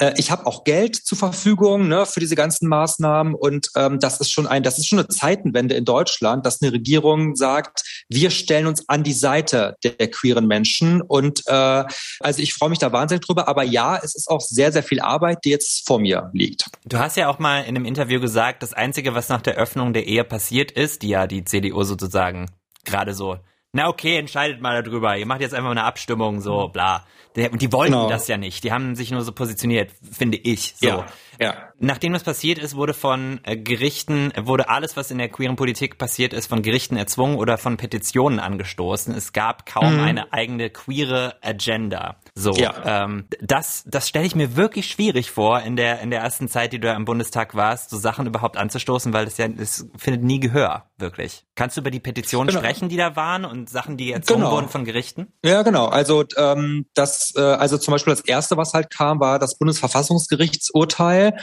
äh, 0.03 0.15
ich 0.17 0.31
habe 0.31 0.47
auch 0.47 0.65
Geld 0.65 0.97
zur 0.97 1.17
Verfügung 1.17 1.87
ne, 1.89 2.07
für 2.07 2.21
diese 2.21 2.35
ganzen 2.35 2.69
Maßnahmen. 2.69 3.35
Und 3.35 3.69
ähm, 3.77 4.01
das 4.01 4.21
ist 4.21 4.33
schon 4.33 4.47
ein, 4.47 4.63
das 4.63 4.79
ist 4.79 4.89
schon 4.89 4.99
eine 4.99 5.09
Zeitenwende 5.09 5.75
in 5.75 5.85
Deutschland, 5.85 6.45
dass 6.45 6.61
eine 6.61 6.73
Regierung 6.73 7.37
sagt, 7.37 8.05
wir 8.09 8.31
stellen 8.31 8.67
uns 8.67 8.89
an 8.89 9.05
die 9.05 9.13
Seite 9.13 9.77
der, 9.85 9.93
der 9.93 10.11
queeren 10.11 10.47
Menschen. 10.47 11.01
Und 11.01 11.43
äh, 11.47 11.85
also 12.21 12.43
ich 12.43 12.55
freue 12.55 12.71
mich 12.71 12.81
da 12.81 12.93
wahnsinnig 12.93 13.25
drüber, 13.25 13.49
aber 13.49 13.63
ja, 13.63 13.97
es 14.03 14.15
ist 14.15 14.29
auch 14.29 14.41
sehr 14.41 14.73
sehr 14.73 14.83
viel 14.83 15.01
Arbeit, 15.01 15.39
die 15.45 15.51
jetzt 15.51 15.87
vor 15.87 16.01
mir 16.01 16.31
liegt. 16.33 16.67
Du 16.85 16.99
hast 16.99 17.17
ja 17.17 17.29
auch 17.29 17.39
mal 17.39 17.61
in 17.61 17.77
einem 17.77 17.85
Interview 17.85 18.21
gesagt, 18.21 18.63
das 18.63 18.73
einzige, 18.73 19.15
was 19.15 19.29
nach 19.29 19.43
der 19.43 19.55
Öffnung 19.55 19.93
der 19.93 20.07
Ehe 20.07 20.25
passiert 20.25 20.73
ist, 20.73 21.03
die 21.03 21.09
ja 21.09 21.27
die 21.27 21.45
CDU 21.45 21.85
sozusagen 21.85 22.51
gerade 22.85 23.15
so 23.15 23.39
na 23.73 23.89
okay, 23.89 24.19
entscheidet 24.19 24.61
mal 24.61 24.83
darüber. 24.83 25.17
Ihr 25.17 25.27
macht 25.27 25.41
jetzt 25.41 25.55
einfach 25.55 25.71
eine 25.71 25.85
Abstimmung, 25.85 26.41
so 26.41 26.69
bla. 26.69 27.05
Und 27.35 27.63
die 27.63 27.73
wollten 27.73 27.93
genau. 27.93 28.09
das 28.09 28.29
ja 28.29 28.37
nicht. 28.37 28.63
Die 28.63 28.73
haben 28.73 28.95
sich 28.95 29.11
nur 29.11 29.23
so 29.23 29.33
positioniert, 29.33 29.91
finde 30.11 30.37
ich. 30.37 30.75
So. 30.77 30.87
Ja, 30.87 31.07
ja. 31.41 31.73
Nachdem 31.79 32.13
das 32.13 32.23
passiert 32.23 32.59
ist, 32.59 32.77
wurde 32.77 32.93
von 32.93 33.41
äh, 33.45 33.57
Gerichten, 33.57 34.33
wurde 34.39 34.69
alles, 34.69 34.99
was 34.99 35.11
in 35.11 35.17
der 35.17 35.31
queeren 35.31 35.57
Politik 35.57 35.97
passiert 35.97 36.35
ist, 36.35 36.47
von 36.47 36.61
Gerichten 36.61 36.97
erzwungen 36.97 37.37
oder 37.37 37.57
von 37.57 37.79
Petitionen 37.79 38.39
angestoßen. 38.39 39.15
Es 39.15 39.33
gab 39.33 39.65
kaum 39.65 39.95
mhm. 39.95 40.01
eine 40.01 40.33
eigene 40.35 40.69
queere 40.69 41.37
Agenda. 41.41 42.17
So, 42.35 42.53
ja. 42.53 43.05
ähm, 43.05 43.27
das, 43.41 43.85
das 43.87 44.09
stelle 44.09 44.25
ich 44.25 44.35
mir 44.35 44.57
wirklich 44.57 44.87
schwierig 44.87 45.31
vor 45.31 45.61
in 45.61 45.77
der 45.77 46.01
in 46.01 46.11
der 46.11 46.21
ersten 46.21 46.49
Zeit, 46.49 46.73
die 46.73 46.79
du 46.79 46.89
da 46.89 46.97
im 46.97 47.05
Bundestag 47.05 47.55
warst, 47.55 47.91
so 47.91 47.99
Sachen 47.99 48.27
überhaupt 48.27 48.57
anzustoßen, 48.57 49.13
weil 49.13 49.27
das 49.27 49.37
ja 49.37 49.49
es 49.59 49.87
findet 49.99 50.23
nie 50.23 50.41
Gehör 50.41 50.91
wirklich. 50.97 51.45
Kannst 51.57 51.77
du 51.77 51.83
über 51.83 51.91
die 51.91 52.01
Petitionen 52.01 52.49
genau. 52.49 52.61
sprechen, 52.61 52.89
die 52.89 52.97
da 52.97 53.17
waren 53.17 53.45
und 53.45 53.69
Sachen, 53.69 53.99
die 53.99 54.13
erzwungen 54.13 54.45
genau. 54.45 54.53
wurden 54.53 54.69
von 54.71 54.87
Gerichten? 54.87 55.27
Ja, 55.45 55.61
genau. 55.61 55.89
Also 55.89 56.25
ähm, 56.39 56.87
das, 56.95 57.35
äh, 57.37 57.41
also 57.41 57.77
zum 57.77 57.93
Beispiel 57.93 58.15
das 58.15 58.25
erste, 58.25 58.57
was 58.57 58.73
halt 58.73 58.89
kam, 58.89 59.21
war 59.21 59.39
das 59.39 59.59
Bundesverfassungsgerichtsurteil 59.59 61.35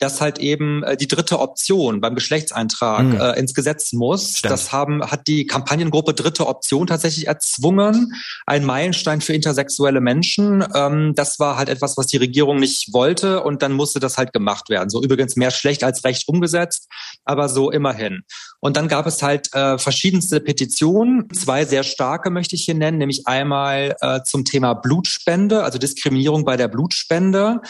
dass 0.00 0.20
halt 0.20 0.38
eben 0.38 0.82
äh, 0.82 0.96
die 0.96 1.06
dritte 1.06 1.38
Option 1.38 2.00
beim 2.00 2.14
Geschlechtseintrag 2.14 3.04
mhm. 3.04 3.20
äh, 3.20 3.38
ins 3.38 3.54
Gesetz 3.54 3.92
muss. 3.92 4.38
Stimmt. 4.38 4.52
Das 4.52 4.72
haben, 4.72 5.02
hat 5.04 5.26
die 5.26 5.46
Kampagnengruppe 5.46 6.14
dritte 6.14 6.46
Option 6.46 6.86
tatsächlich 6.86 7.28
erzwungen. 7.28 8.14
Ein 8.46 8.64
Meilenstein 8.64 9.20
für 9.20 9.34
intersexuelle 9.34 10.00
Menschen. 10.00 10.29
Ähm, 10.38 11.14
das 11.14 11.38
war 11.38 11.56
halt 11.56 11.68
etwas, 11.68 11.96
was 11.96 12.06
die 12.06 12.16
Regierung 12.16 12.58
nicht 12.58 12.92
wollte 12.92 13.42
und 13.42 13.62
dann 13.62 13.72
musste 13.72 14.00
das 14.00 14.18
halt 14.18 14.32
gemacht 14.32 14.68
werden. 14.68 14.90
So 14.90 15.02
übrigens 15.02 15.36
mehr 15.36 15.50
schlecht 15.50 15.84
als 15.84 16.04
recht 16.04 16.28
umgesetzt, 16.28 16.88
aber 17.24 17.48
so 17.48 17.70
immerhin. 17.70 18.22
Und 18.60 18.76
dann 18.76 18.88
gab 18.88 19.06
es 19.06 19.22
halt 19.22 19.52
äh, 19.54 19.78
verschiedenste 19.78 20.40
Petitionen. 20.40 21.28
Zwei 21.32 21.64
sehr 21.64 21.82
starke 21.82 22.30
möchte 22.30 22.56
ich 22.56 22.64
hier 22.64 22.74
nennen, 22.74 22.98
nämlich 22.98 23.26
einmal 23.26 23.96
äh, 24.00 24.20
zum 24.24 24.44
Thema 24.44 24.74
Blutspende, 24.74 25.64
also 25.64 25.78
Diskriminierung 25.78 26.44
bei 26.44 26.56
der 26.56 26.68
Blutspende 26.68 27.60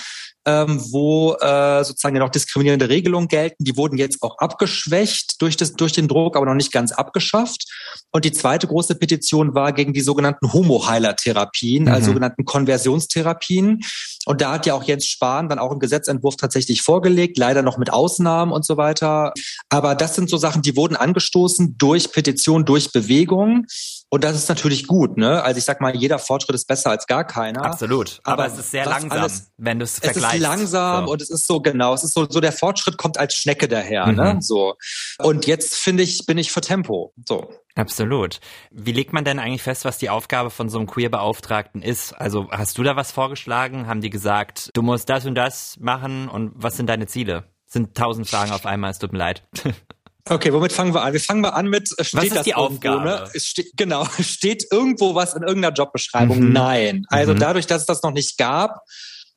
ähm, 0.46 0.80
wo 0.90 1.34
äh, 1.34 1.84
sozusagen 1.84 2.16
ja 2.16 2.22
noch 2.22 2.30
diskriminierende 2.30 2.88
Regelungen 2.88 3.28
gelten. 3.28 3.64
Die 3.64 3.76
wurden 3.76 3.98
jetzt 3.98 4.22
auch 4.22 4.38
abgeschwächt 4.38 5.40
durch, 5.42 5.56
das, 5.56 5.74
durch 5.74 5.92
den 5.92 6.08
Druck, 6.08 6.36
aber 6.36 6.46
noch 6.46 6.54
nicht 6.54 6.72
ganz 6.72 6.92
abgeschafft. 6.92 7.64
Und 8.10 8.24
die 8.24 8.32
zweite 8.32 8.66
große 8.66 8.94
Petition 8.94 9.54
war 9.54 9.72
gegen 9.72 9.92
die 9.92 10.00
sogenannten 10.00 10.52
Homo-Heiler-Therapien, 10.52 11.82
also 11.82 11.90
mhm. 11.90 11.94
also 11.94 12.06
sogenannten 12.10 12.44
Konversionstherapien. 12.44 13.80
Und 14.26 14.40
da 14.40 14.52
hat 14.52 14.66
ja 14.66 14.74
auch 14.74 14.82
Jens 14.82 15.06
Spahn 15.06 15.48
dann 15.48 15.58
auch 15.58 15.70
einen 15.70 15.80
Gesetzentwurf 15.80 16.36
tatsächlich 16.36 16.82
vorgelegt, 16.82 17.38
leider 17.38 17.62
noch 17.62 17.78
mit 17.78 17.92
Ausnahmen 17.92 18.52
und 18.52 18.64
so 18.64 18.76
weiter. 18.76 19.32
Aber 19.68 19.94
das 19.94 20.14
sind 20.14 20.30
so 20.30 20.36
Sachen, 20.36 20.62
die 20.62 20.76
wurden 20.76 20.96
angestoßen 20.96 21.76
durch 21.78 22.12
Petition, 22.12 22.64
durch 22.64 22.92
Bewegung. 22.92 23.66
Und 24.12 24.24
das 24.24 24.34
ist 24.34 24.48
natürlich 24.48 24.88
gut, 24.88 25.16
ne? 25.16 25.40
Also 25.44 25.58
ich 25.58 25.64
sag 25.64 25.80
mal, 25.80 25.94
jeder 25.94 26.18
Fortschritt 26.18 26.56
ist 26.56 26.66
besser 26.66 26.90
als 26.90 27.06
gar 27.06 27.24
keiner. 27.24 27.64
Absolut. 27.64 28.20
Aber, 28.24 28.42
Aber 28.42 28.52
es 28.52 28.58
ist 28.58 28.72
sehr 28.72 28.84
langsam, 28.84 29.12
alles, 29.12 29.52
wenn 29.56 29.78
du 29.78 29.84
es 29.84 30.00
vergleichst. 30.00 30.26
Es 30.26 30.34
ist 30.34 30.40
langsam 30.40 31.06
so. 31.06 31.12
und 31.12 31.22
es 31.22 31.30
ist 31.30 31.46
so 31.46 31.60
genau, 31.60 31.94
es 31.94 32.02
ist 32.02 32.14
so, 32.14 32.26
so 32.28 32.40
der 32.40 32.50
Fortschritt 32.50 32.98
kommt 32.98 33.18
als 33.18 33.36
Schnecke 33.36 33.68
daher, 33.68 34.06
ne? 34.06 34.12
mhm. 34.12 34.18
ne? 34.18 34.38
So. 34.40 34.74
Und 35.18 35.46
jetzt 35.46 35.76
finde 35.76 36.02
ich, 36.02 36.26
bin 36.26 36.38
ich 36.38 36.50
für 36.50 36.60
Tempo. 36.60 37.14
So. 37.24 37.52
Absolut. 37.76 38.40
Wie 38.72 38.90
legt 38.90 39.12
man 39.12 39.24
denn 39.24 39.38
eigentlich 39.38 39.62
fest, 39.62 39.84
was 39.84 39.98
die 39.98 40.10
Aufgabe 40.10 40.50
von 40.50 40.68
so 40.68 40.78
einem 40.78 40.88
Queer-Beauftragten 40.88 41.80
ist? 41.80 42.12
Also 42.12 42.48
hast 42.50 42.78
du 42.78 42.82
da 42.82 42.96
was 42.96 43.12
vorgeschlagen? 43.12 43.86
Haben 43.86 44.00
die 44.00 44.10
gesagt, 44.10 44.70
du 44.74 44.82
musst 44.82 45.08
das 45.08 45.24
und 45.24 45.36
das 45.36 45.76
machen 45.78 46.28
und 46.28 46.50
was 46.56 46.76
sind 46.76 46.88
deine 46.88 47.06
Ziele? 47.06 47.44
Sind 47.66 47.94
tausend 47.94 48.28
Fragen 48.28 48.50
auf 48.50 48.66
einmal, 48.66 48.90
es 48.90 48.98
tut 48.98 49.12
mir 49.12 49.18
leid. 49.18 49.44
Okay, 50.30 50.52
womit 50.52 50.72
fangen 50.72 50.94
wir 50.94 51.02
an? 51.02 51.12
Wir 51.12 51.20
fangen 51.20 51.40
mal 51.40 51.50
an 51.50 51.66
mit, 51.66 51.90
äh, 51.98 52.04
steht 52.04 52.18
was 52.18 52.24
ist 52.24 52.36
das 52.36 52.44
die 52.44 52.54
Aufgabe? 52.54 53.04
Ne? 53.04 53.30
Es 53.34 53.46
steht, 53.46 53.72
genau, 53.76 54.06
steht 54.20 54.64
irgendwo 54.70 55.16
was 55.16 55.34
in 55.34 55.42
irgendeiner 55.42 55.74
Jobbeschreibung? 55.74 56.38
Mhm. 56.38 56.52
Nein. 56.52 57.06
Also 57.08 57.34
mhm. 57.34 57.40
dadurch, 57.40 57.66
dass 57.66 57.82
es 57.82 57.86
das 57.86 58.02
noch 58.02 58.12
nicht 58.12 58.38
gab, 58.38 58.82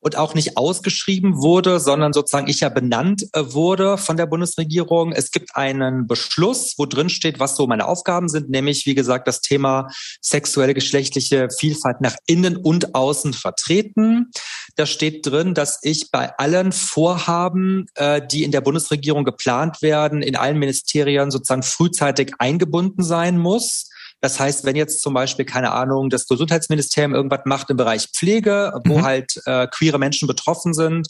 und 0.03 0.17
auch 0.17 0.33
nicht 0.33 0.57
ausgeschrieben 0.57 1.41
wurde, 1.41 1.79
sondern 1.79 2.13
sozusagen 2.13 2.49
ich 2.49 2.59
ja 2.59 2.69
benannt 2.69 3.25
äh, 3.33 3.41
wurde 3.53 3.97
von 3.97 4.17
der 4.17 4.25
Bundesregierung. 4.25 5.13
Es 5.13 5.31
gibt 5.31 5.55
einen 5.55 6.07
Beschluss, 6.07 6.73
wo 6.77 6.85
drin 6.85 7.09
steht, 7.09 7.39
was 7.39 7.55
so 7.55 7.67
meine 7.67 7.87
Aufgaben 7.87 8.27
sind, 8.27 8.49
nämlich 8.49 8.85
wie 8.85 8.95
gesagt 8.95 9.27
das 9.27 9.41
Thema 9.41 9.87
sexuelle 10.21 10.73
geschlechtliche 10.73 11.47
Vielfalt 11.57 12.01
nach 12.01 12.15
innen 12.25 12.57
und 12.57 12.95
außen 12.95 13.33
vertreten. 13.33 14.31
Da 14.75 14.85
steht 14.85 15.25
drin, 15.25 15.53
dass 15.53 15.79
ich 15.83 16.11
bei 16.11 16.37
allen 16.37 16.71
Vorhaben, 16.71 17.85
äh, 17.95 18.21
die 18.25 18.43
in 18.43 18.51
der 18.51 18.61
Bundesregierung 18.61 19.23
geplant 19.23 19.81
werden, 19.81 20.21
in 20.21 20.35
allen 20.35 20.59
Ministerien 20.59 21.31
sozusagen 21.31 21.63
frühzeitig 21.63 22.33
eingebunden 22.39 23.03
sein 23.03 23.37
muss. 23.37 23.89
Das 24.23 24.39
heißt, 24.39 24.63
wenn 24.63 24.77
jetzt 24.77 25.01
zum 25.01 25.13
Beispiel, 25.13 25.43
keine 25.43 25.73
Ahnung, 25.73 26.09
das 26.09 26.27
Gesundheitsministerium 26.27 27.13
irgendwas 27.13 27.41
macht 27.43 27.69
im 27.69 27.75
Bereich 27.75 28.07
Pflege, 28.07 28.71
wo 28.85 28.99
mhm. 28.99 29.03
halt 29.03 29.41
äh, 29.45 29.67
queere 29.67 29.99
Menschen 29.99 30.29
betroffen 30.29 30.73
sind, 30.73 31.09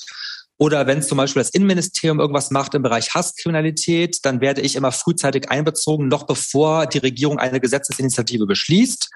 oder 0.57 0.87
wenn 0.87 1.03
zum 1.03 1.19
Beispiel 1.19 1.41
das 1.41 1.51
Innenministerium 1.51 2.19
irgendwas 2.19 2.49
macht 2.49 2.73
im 2.73 2.81
Bereich 2.81 3.13
Hasskriminalität, 3.13 4.17
dann 4.23 4.41
werde 4.41 4.61
ich 4.61 4.75
immer 4.75 4.91
frühzeitig 4.91 5.51
einbezogen, 5.51 6.07
noch 6.07 6.23
bevor 6.25 6.87
die 6.87 6.97
Regierung 6.97 7.37
eine 7.37 7.59
Gesetzesinitiative 7.59 8.47
beschließt. 8.47 9.11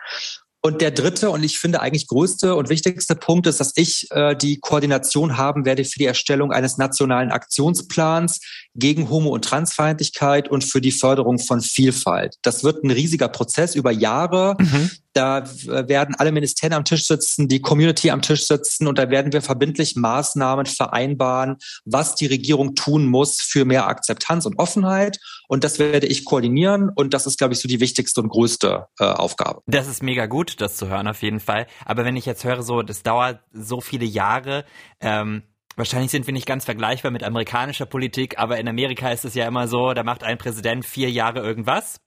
Und 0.62 0.82
der 0.82 0.92
dritte 0.92 1.30
und 1.30 1.44
ich 1.44 1.60
finde 1.60 1.82
eigentlich 1.82 2.08
größte 2.08 2.56
und 2.56 2.70
wichtigste 2.70 3.16
Punkt 3.16 3.48
ist, 3.48 3.60
dass 3.60 3.74
ich 3.76 4.08
äh, 4.12 4.36
die 4.36 4.60
Koordination 4.60 5.38
haben 5.38 5.66
werde 5.66 5.86
für 5.86 6.00
die 6.00 6.06
Erstellung 6.06 6.52
eines 6.52 6.78
nationalen 6.78 7.32
Aktionsplans 7.32 8.42
gegen 8.76 9.10
Homo- 9.10 9.30
und 9.30 9.46
Transfeindlichkeit 9.46 10.50
und 10.50 10.64
für 10.64 10.82
die 10.82 10.92
Förderung 10.92 11.40
von 11.40 11.62
Vielfalt. 11.62 12.36
Das 12.42 12.64
wird 12.64 12.84
ein 12.84 12.92
riesiger 12.92 13.28
Prozess 13.28 13.76
über 13.76 13.92
Jahre. 13.92 14.56
Mhm. 14.60 14.92
Da 15.18 15.44
werden 15.66 16.14
alle 16.14 16.32
Ministerien 16.32 16.74
am 16.74 16.86
Tisch 16.86 17.08
sitzen, 17.08 17.48
die 17.48 17.60
Community 17.60 18.12
am 18.12 18.22
Tisch 18.22 18.46
sitzen 18.46 18.86
und 18.86 19.00
da 19.00 19.10
werden 19.10 19.34
wir 19.34 19.42
verbindlich 19.42 19.96
Maßnahmen 19.96 20.68
vereinbaren, 20.68 21.58
was 21.86 22.14
die 22.14 22.28
Regierung 22.28 22.76
tun 22.76 23.08
muss 23.08 23.42
für 23.42 23.66
mehr 23.66 23.88
Akzeptanz 23.88 24.46
und 24.46 24.60
Offenheit. 24.60 25.18
Und 25.48 25.64
das 25.64 25.80
werde 25.80 26.06
ich 26.06 26.24
koordinieren 26.24 26.92
und 26.94 27.16
das 27.16 27.26
ist, 27.26 27.40
glaube 27.40 27.56
ich, 27.56 27.60
so 27.60 27.68
die 27.68 27.80
wichtigste 27.80 28.22
und 28.22 28.30
größte 28.30 28.86
äh, 29.00 29.06
Aufgabe. 29.06 29.64
Das 29.66 29.88
ist 29.88 30.04
mega 30.04 30.28
gut, 30.28 30.62
das 30.62 30.78
zu 30.78 30.88
hören 30.88 31.08
auf 31.08 31.24
jeden 31.24 31.40
Fall. 31.40 31.66
Aber 31.84 32.06
wenn 32.06 32.16
ich 32.16 32.28
jetzt 32.28 32.44
höre, 32.44 32.62
so, 32.62 32.84
das 32.84 33.02
dauert 33.02 33.40
so 33.52 33.82
viele 33.82 34.06
Jahre, 34.06 34.66
ähm, 35.02 35.42
Wahrscheinlich 35.78 36.10
sind 36.10 36.26
wir 36.26 36.34
nicht 36.34 36.48
ganz 36.48 36.66
vergleichbar 36.66 37.12
mit 37.12 37.24
amerikanischer 37.24 37.86
Politik, 37.86 38.40
aber 38.40 38.58
in 38.58 38.68
Amerika 38.68 39.12
ist 39.12 39.26
es 39.26 39.36
ja 39.36 39.48
immer 39.48 39.68
so, 39.68 39.94
da 39.94 40.04
macht 40.04 40.24
ein 40.24 40.40
Präsident 40.40 40.88
vier 40.88 41.12
Jahre 41.12 41.42
irgendwas. 41.42 42.02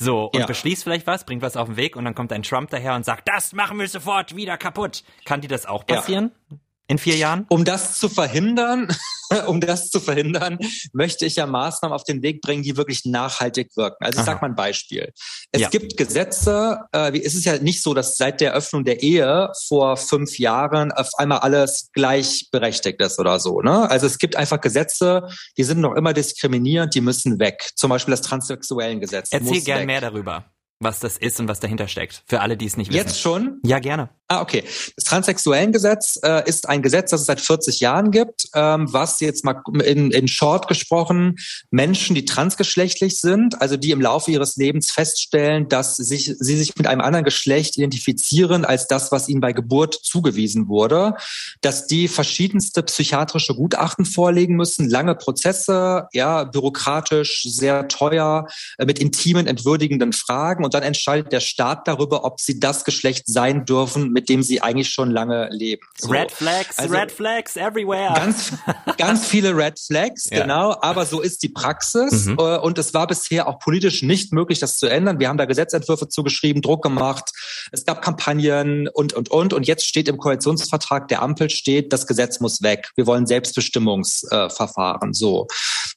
So, 0.00 0.26
und 0.26 0.40
ja. 0.40 0.46
beschließt 0.46 0.84
vielleicht 0.84 1.06
was, 1.06 1.24
bringt 1.24 1.42
was 1.42 1.56
auf 1.56 1.66
den 1.66 1.76
Weg 1.76 1.96
und 1.96 2.04
dann 2.04 2.14
kommt 2.14 2.32
ein 2.32 2.44
Trump 2.44 2.70
daher 2.70 2.94
und 2.94 3.04
sagt, 3.04 3.26
das 3.26 3.52
machen 3.52 3.78
wir 3.78 3.88
sofort 3.88 4.36
wieder 4.36 4.56
kaputt. 4.56 5.02
Kann 5.24 5.40
dir 5.40 5.48
das 5.48 5.66
auch 5.66 5.84
passieren? 5.84 6.32
Ja 6.50 6.58
in 6.88 6.98
vier 6.98 7.16
Jahren? 7.16 7.46
Um 7.48 7.64
das 7.64 7.98
zu 7.98 8.08
verhindern, 8.08 8.88
um 9.46 9.60
das 9.60 9.90
zu 9.90 10.00
verhindern, 10.00 10.58
möchte 10.92 11.26
ich 11.26 11.36
ja 11.36 11.46
Maßnahmen 11.46 11.94
auf 11.94 12.04
den 12.04 12.22
Weg 12.22 12.40
bringen, 12.40 12.62
die 12.62 12.76
wirklich 12.76 13.04
nachhaltig 13.04 13.76
wirken. 13.76 14.04
Also 14.04 14.20
ich 14.20 14.26
Aha. 14.26 14.32
sag 14.32 14.42
mal 14.42 14.48
ein 14.48 14.54
Beispiel. 14.54 15.12
Es 15.52 15.62
ja. 15.62 15.68
gibt 15.68 15.96
Gesetze, 15.96 16.80
äh, 16.92 17.12
wie 17.12 17.18
ist 17.18 17.34
es 17.34 17.44
ja 17.44 17.58
nicht 17.58 17.82
so, 17.82 17.94
dass 17.94 18.16
seit 18.16 18.40
der 18.40 18.54
Öffnung 18.54 18.84
der 18.84 19.02
Ehe 19.02 19.50
vor 19.66 19.96
fünf 19.96 20.38
Jahren 20.38 20.92
auf 20.92 21.10
einmal 21.18 21.38
alles 21.38 21.90
gleichberechtigt 21.92 23.00
ist 23.00 23.18
oder 23.18 23.40
so. 23.40 23.60
Ne? 23.60 23.90
Also 23.90 24.06
es 24.06 24.18
gibt 24.18 24.36
einfach 24.36 24.60
Gesetze, 24.60 25.28
die 25.56 25.64
sind 25.64 25.80
noch 25.80 25.94
immer 25.94 26.12
diskriminierend, 26.12 26.94
die 26.94 27.00
müssen 27.00 27.38
weg. 27.38 27.70
Zum 27.76 27.90
Beispiel 27.90 28.12
das 28.12 28.22
transsexuellen 28.22 29.00
Gesetz. 29.00 29.28
Erzähl 29.30 29.60
gern 29.62 29.80
weg. 29.80 29.86
mehr 29.86 30.00
darüber 30.00 30.44
was 30.80 31.00
das 31.00 31.16
ist 31.16 31.40
und 31.40 31.48
was 31.48 31.60
dahinter 31.60 31.88
steckt. 31.88 32.22
Für 32.26 32.40
alle, 32.40 32.56
die 32.56 32.66
es 32.66 32.76
nicht 32.76 32.92
wissen. 32.92 32.98
Jetzt 32.98 33.20
schon? 33.20 33.60
Ja, 33.64 33.78
gerne. 33.80 34.10
Ah, 34.30 34.42
okay. 34.42 34.62
Das 34.94 35.04
Transsexuellengesetz 35.04 36.20
äh, 36.22 36.46
ist 36.46 36.68
ein 36.68 36.82
Gesetz, 36.82 37.12
das 37.12 37.22
es 37.22 37.26
seit 37.26 37.40
40 37.40 37.80
Jahren 37.80 38.10
gibt, 38.10 38.50
ähm, 38.54 38.86
was 38.92 39.20
jetzt 39.20 39.42
mal 39.42 39.62
in, 39.82 40.10
in 40.10 40.28
Short 40.28 40.68
gesprochen 40.68 41.36
Menschen, 41.70 42.14
die 42.14 42.26
transgeschlechtlich 42.26 43.18
sind, 43.22 43.62
also 43.62 43.78
die 43.78 43.90
im 43.90 44.02
Laufe 44.02 44.30
ihres 44.30 44.56
Lebens 44.56 44.90
feststellen, 44.90 45.70
dass 45.70 45.96
sich, 45.96 46.34
sie 46.38 46.56
sich 46.58 46.76
mit 46.76 46.86
einem 46.86 47.00
anderen 47.00 47.24
Geschlecht 47.24 47.78
identifizieren 47.78 48.66
als 48.66 48.86
das, 48.86 49.10
was 49.12 49.30
ihnen 49.30 49.40
bei 49.40 49.54
Geburt 49.54 49.94
zugewiesen 49.94 50.68
wurde, 50.68 51.14
dass 51.62 51.86
die 51.86 52.06
verschiedenste 52.06 52.82
psychiatrische 52.82 53.54
Gutachten 53.54 54.04
vorlegen 54.04 54.56
müssen, 54.56 54.90
lange 54.90 55.14
Prozesse, 55.14 56.06
ja, 56.12 56.44
bürokratisch, 56.44 57.44
sehr 57.48 57.88
teuer, 57.88 58.46
äh, 58.76 58.84
mit 58.84 58.98
intimen, 58.98 59.46
entwürdigenden 59.46 60.12
Fragen 60.12 60.66
und 60.66 60.74
dann 60.74 60.82
entscheidet 60.82 61.32
der 61.32 61.40
Staat 61.40 61.88
darüber, 61.88 62.24
ob 62.26 62.40
sie 62.40 62.60
das 62.60 62.84
Geschlecht 62.84 63.24
sein 63.26 63.64
dürfen, 63.64 64.17
mit 64.18 64.28
dem 64.28 64.42
sie 64.42 64.60
eigentlich 64.60 64.90
schon 64.90 65.12
lange 65.12 65.48
leben. 65.52 65.86
So. 65.96 66.10
Red 66.10 66.32
Flags, 66.32 66.76
also 66.76 66.92
Red 66.92 67.12
Flags 67.12 67.54
everywhere. 67.54 68.14
Ganz, 68.16 68.52
ganz 68.98 69.24
viele 69.24 69.56
Red 69.56 69.78
Flags, 69.78 70.28
ja. 70.28 70.42
genau. 70.42 70.76
Aber 70.80 71.06
so 71.06 71.20
ist 71.20 71.44
die 71.44 71.50
Praxis 71.50 72.26
mhm. 72.26 72.36
Äh, 72.36 72.58
und 72.58 72.78
es 72.78 72.94
war 72.94 73.06
bisher 73.06 73.46
auch 73.46 73.60
politisch 73.60 74.02
nicht 74.02 74.32
möglich, 74.32 74.58
das 74.58 74.76
zu 74.76 74.88
ändern. 74.88 75.20
Wir 75.20 75.28
haben 75.28 75.38
da 75.38 75.44
Gesetzentwürfe 75.44 76.08
zugeschrieben, 76.08 76.62
Druck 76.62 76.82
gemacht. 76.82 77.30
Es 77.70 77.84
gab 77.84 78.02
Kampagnen 78.02 78.88
und, 78.88 79.12
und, 79.12 79.30
und. 79.30 79.52
Und 79.52 79.68
jetzt 79.68 79.86
steht 79.86 80.08
im 80.08 80.18
Koalitionsvertrag 80.18 81.06
der 81.06 81.22
Ampel 81.22 81.48
steht, 81.48 81.92
das 81.92 82.08
Gesetz 82.08 82.40
muss 82.40 82.60
weg. 82.60 82.90
Wir 82.96 83.06
wollen 83.06 83.24
Selbstbestimmungsverfahren. 83.24 85.14
so. 85.14 85.46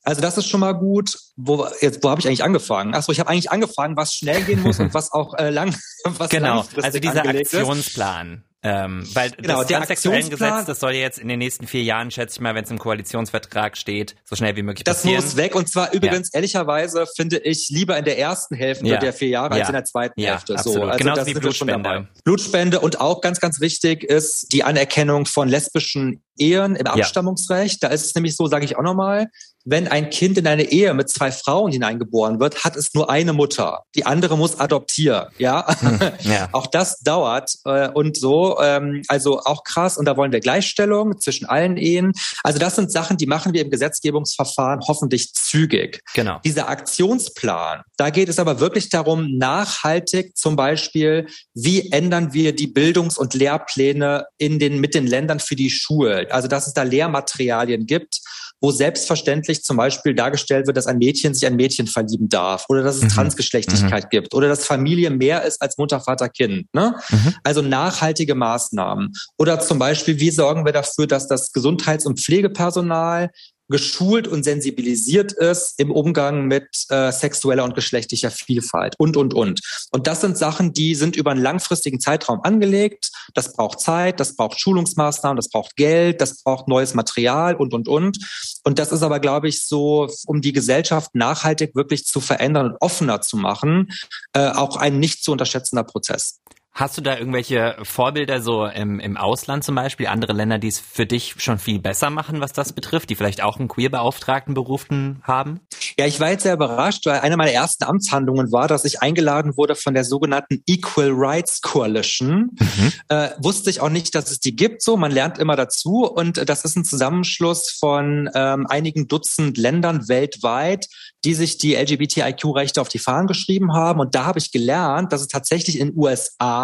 Also 0.03 0.21
das 0.21 0.37
ist 0.37 0.47
schon 0.47 0.59
mal 0.59 0.73
gut. 0.73 1.17
Wo, 1.43 1.67
jetzt, 1.81 2.03
wo 2.03 2.09
habe 2.09 2.21
ich 2.21 2.27
eigentlich 2.27 2.43
angefangen? 2.43 2.93
Achso, 2.93 3.11
ich 3.11 3.19
habe 3.19 3.29
eigentlich 3.29 3.51
angefangen, 3.51 3.97
was 3.97 4.13
schnell 4.13 4.43
gehen 4.43 4.61
muss 4.61 4.79
und 4.79 4.93
was 4.93 5.11
auch 5.11 5.33
äh, 5.35 5.49
lang, 5.49 5.75
was 6.03 6.29
genau. 6.29 6.65
Also 6.81 6.99
dieser 6.99 7.25
Aktionsplan. 7.25 8.43
Ähm, 8.63 9.07
weil 9.15 9.31
genau, 9.31 9.63
das 9.63 9.71
transsexuellen 9.71 10.29
Gesetz, 10.29 10.65
das 10.65 10.79
soll 10.79 10.91
ja 10.93 10.99
jetzt 10.99 11.17
in 11.17 11.27
den 11.27 11.39
nächsten 11.39 11.65
vier 11.65 11.81
Jahren, 11.81 12.11
schätze 12.11 12.35
ich 12.35 12.41
mal, 12.41 12.53
wenn 12.53 12.63
es 12.63 12.69
im 12.69 12.77
Koalitionsvertrag 12.77 13.75
steht, 13.75 14.15
so 14.23 14.35
schnell 14.35 14.55
wie 14.55 14.61
möglich 14.61 14.83
das 14.83 14.97
passieren. 14.97 15.15
Das 15.15 15.25
muss 15.25 15.37
weg 15.37 15.55
und 15.55 15.67
zwar 15.67 15.91
übrigens 15.93 16.29
ja. 16.31 16.37
ehrlicherweise 16.37 17.07
finde 17.15 17.39
ich 17.39 17.69
lieber 17.69 17.97
in 17.97 18.05
der 18.05 18.19
ersten 18.19 18.53
Hälfte 18.53 18.85
ja. 18.85 18.97
der 18.97 19.13
vier 19.13 19.29
Jahre 19.29 19.55
ja. 19.55 19.61
als 19.61 19.69
in 19.69 19.73
der 19.73 19.85
zweiten 19.85 20.21
Hälfte. 20.21 20.53
Absolut. 20.53 20.77
So, 20.77 20.83
also 20.83 20.97
Genauso 20.99 21.25
wie 21.25 21.33
Blutspende. 21.33 22.07
Blutspende 22.23 22.79
und 22.81 23.01
auch 23.01 23.21
ganz, 23.21 23.39
ganz 23.39 23.59
wichtig 23.61 24.03
ist 24.03 24.53
die 24.53 24.63
Anerkennung 24.63 25.25
von 25.25 25.49
lesbischen 25.49 26.21
Ehen 26.37 26.75
im 26.75 26.87
Abstammungsrecht. 26.87 27.83
Da 27.83 27.87
ist 27.87 28.05
es 28.05 28.15
nämlich 28.15 28.35
so, 28.35 28.47
sage 28.47 28.65
ich 28.65 28.77
auch 28.77 28.83
nochmal, 28.83 29.27
wenn 29.65 29.87
ein 29.87 30.09
Kind 30.09 30.37
in 30.37 30.47
eine 30.47 30.63
Ehe 30.63 30.93
mit 30.93 31.09
zwei 31.09 31.31
Frauen 31.31 31.71
hineingeboren 31.71 32.39
wird, 32.39 32.63
hat 32.63 32.75
es 32.75 32.93
nur 32.93 33.09
eine 33.09 33.33
Mutter. 33.33 33.83
Die 33.95 34.05
andere 34.05 34.37
muss 34.37 34.59
adoptieren. 34.59 35.27
Ja, 35.37 35.65
hm, 35.79 35.99
ja. 36.21 36.49
auch 36.51 36.67
das 36.67 36.99
dauert 36.99 37.51
äh, 37.65 37.89
und 37.89 38.17
so. 38.17 38.59
Ähm, 38.61 39.03
also 39.07 39.39
auch 39.41 39.63
krass. 39.63 39.97
Und 39.97 40.05
da 40.05 40.17
wollen 40.17 40.31
wir 40.31 40.39
Gleichstellung 40.39 41.19
zwischen 41.19 41.45
allen 41.45 41.77
Ehen. 41.77 42.13
Also 42.43 42.59
das 42.59 42.75
sind 42.75 42.91
Sachen, 42.91 43.17
die 43.17 43.27
machen 43.27 43.53
wir 43.53 43.61
im 43.61 43.69
Gesetzgebungsverfahren 43.69 44.81
hoffentlich 44.87 45.33
zügig. 45.33 46.01
Genau. 46.13 46.39
Dieser 46.43 46.69
Aktionsplan, 46.69 47.81
da 47.97 48.09
geht 48.09 48.29
es 48.29 48.39
aber 48.39 48.59
wirklich 48.59 48.89
darum, 48.89 49.37
nachhaltig 49.37 50.35
zum 50.35 50.55
Beispiel, 50.55 51.27
wie 51.53 51.91
ändern 51.91 52.33
wir 52.33 52.55
die 52.55 52.67
Bildungs- 52.67 53.17
und 53.17 53.33
Lehrpläne 53.33 54.25
in 54.37 54.59
den 54.59 54.79
mit 54.79 54.95
den 54.95 55.05
Ländern 55.05 55.39
für 55.39 55.55
die 55.55 55.69
Schule. 55.69 56.27
Also 56.33 56.47
dass 56.47 56.67
es 56.67 56.73
da 56.73 56.83
Lehrmaterialien 56.83 57.85
gibt 57.85 58.21
wo 58.61 58.71
selbstverständlich 58.71 59.63
zum 59.63 59.75
Beispiel 59.75 60.13
dargestellt 60.13 60.67
wird, 60.67 60.77
dass 60.77 60.85
ein 60.85 60.99
Mädchen 60.99 61.33
sich 61.33 61.47
ein 61.47 61.55
Mädchen 61.55 61.87
verlieben 61.87 62.29
darf 62.29 62.65
oder 62.69 62.83
dass 62.83 62.97
es 62.97 63.03
mhm. 63.03 63.09
Transgeschlechtlichkeit 63.09 64.05
mhm. 64.05 64.09
gibt 64.09 64.33
oder 64.35 64.47
dass 64.47 64.65
Familie 64.65 65.09
mehr 65.09 65.43
ist 65.43 65.61
als 65.61 65.77
Mutter, 65.77 65.99
Vater, 65.99 66.29
Kind. 66.29 66.67
Ne? 66.73 66.95
Mhm. 67.09 67.33
Also 67.43 67.63
nachhaltige 67.63 68.35
Maßnahmen. 68.35 69.13
Oder 69.37 69.59
zum 69.59 69.79
Beispiel, 69.79 70.19
wie 70.19 70.29
sorgen 70.29 70.63
wir 70.63 70.73
dafür, 70.73 71.07
dass 71.07 71.27
das 71.27 71.51
Gesundheits- 71.51 72.05
und 72.05 72.19
Pflegepersonal 72.19 73.31
geschult 73.71 74.27
und 74.27 74.43
sensibilisiert 74.43 75.31
ist 75.31 75.79
im 75.79 75.91
Umgang 75.91 76.45
mit 76.45 76.67
äh, 76.89 77.11
sexueller 77.11 77.63
und 77.63 77.73
geschlechtlicher 77.73 78.29
Vielfalt 78.29 78.95
und, 78.99 79.17
und, 79.17 79.33
und. 79.33 79.61
Und 79.91 80.05
das 80.05 80.21
sind 80.21 80.37
Sachen, 80.37 80.73
die 80.73 80.93
sind 80.93 81.15
über 81.15 81.31
einen 81.31 81.41
langfristigen 81.41 81.99
Zeitraum 81.99 82.41
angelegt. 82.43 83.09
Das 83.33 83.53
braucht 83.53 83.79
Zeit, 83.79 84.19
das 84.19 84.35
braucht 84.35 84.59
Schulungsmaßnahmen, 84.59 85.37
das 85.37 85.49
braucht 85.49 85.75
Geld, 85.75 86.21
das 86.21 86.43
braucht 86.43 86.67
neues 86.67 86.93
Material 86.93 87.55
und, 87.55 87.73
und, 87.73 87.87
und. 87.87 88.19
Und 88.63 88.77
das 88.77 88.91
ist 88.91 89.01
aber, 89.01 89.19
glaube 89.19 89.47
ich, 89.47 89.65
so, 89.65 90.07
um 90.27 90.41
die 90.41 90.53
Gesellschaft 90.53 91.15
nachhaltig 91.15 91.73
wirklich 91.73 92.05
zu 92.05 92.19
verändern 92.19 92.71
und 92.71 92.77
offener 92.81 93.21
zu 93.21 93.37
machen, 93.37 93.89
äh, 94.33 94.49
auch 94.49 94.75
ein 94.75 94.99
nicht 94.99 95.23
zu 95.23 95.31
unterschätzender 95.31 95.83
Prozess. 95.83 96.41
Hast 96.73 96.97
du 96.97 97.01
da 97.01 97.17
irgendwelche 97.17 97.75
Vorbilder 97.83 98.41
so 98.41 98.65
im, 98.65 99.01
im 99.01 99.17
Ausland 99.17 99.65
zum 99.65 99.75
Beispiel, 99.75 100.07
andere 100.07 100.31
Länder, 100.31 100.57
die 100.57 100.69
es 100.69 100.79
für 100.79 101.05
dich 101.05 101.35
schon 101.37 101.59
viel 101.59 101.79
besser 101.79 102.09
machen, 102.09 102.39
was 102.39 102.53
das 102.53 102.71
betrifft, 102.71 103.09
die 103.09 103.15
vielleicht 103.15 103.43
auch 103.43 103.59
einen 103.59 103.67
Queerbeauftragten 103.67 104.53
berufen 104.53 105.21
haben? 105.23 105.59
Ja, 105.99 106.05
ich 106.05 106.21
war 106.21 106.31
jetzt 106.31 106.43
sehr 106.43 106.53
überrascht, 106.53 107.05
weil 107.05 107.19
eine 107.19 107.35
meiner 107.35 107.51
ersten 107.51 107.83
Amtshandlungen 107.83 108.53
war, 108.53 108.69
dass 108.69 108.85
ich 108.85 109.01
eingeladen 109.01 109.57
wurde 109.57 109.75
von 109.75 109.93
der 109.93 110.05
sogenannten 110.05 110.63
Equal 110.65 111.11
Rights 111.11 111.61
Coalition. 111.61 112.51
Mhm. 112.57 112.93
Äh, 113.09 113.31
wusste 113.39 113.69
ich 113.69 113.81
auch 113.81 113.89
nicht, 113.89 114.15
dass 114.15 114.31
es 114.31 114.39
die 114.39 114.55
gibt. 114.55 114.81
So, 114.81 114.95
man 114.95 115.11
lernt 115.11 115.39
immer 115.39 115.57
dazu 115.57 116.09
und 116.09 116.49
das 116.49 116.63
ist 116.63 116.77
ein 116.77 116.85
Zusammenschluss 116.85 117.69
von 117.69 118.29
ähm, 118.33 118.65
einigen 118.67 119.09
Dutzend 119.09 119.57
Ländern 119.57 120.07
weltweit, 120.07 120.87
die 121.25 121.33
sich 121.33 121.57
die 121.57 121.75
LGBTIQ-Rechte 121.75 122.79
auf 122.79 122.87
die 122.87 122.97
Fahnen 122.97 123.27
geschrieben 123.27 123.73
haben. 123.73 123.99
Und 123.99 124.15
da 124.15 124.25
habe 124.25 124.39
ich 124.39 124.51
gelernt, 124.51 125.11
dass 125.11 125.21
es 125.21 125.27
tatsächlich 125.27 125.77
in 125.77 125.91
USA 125.95 126.60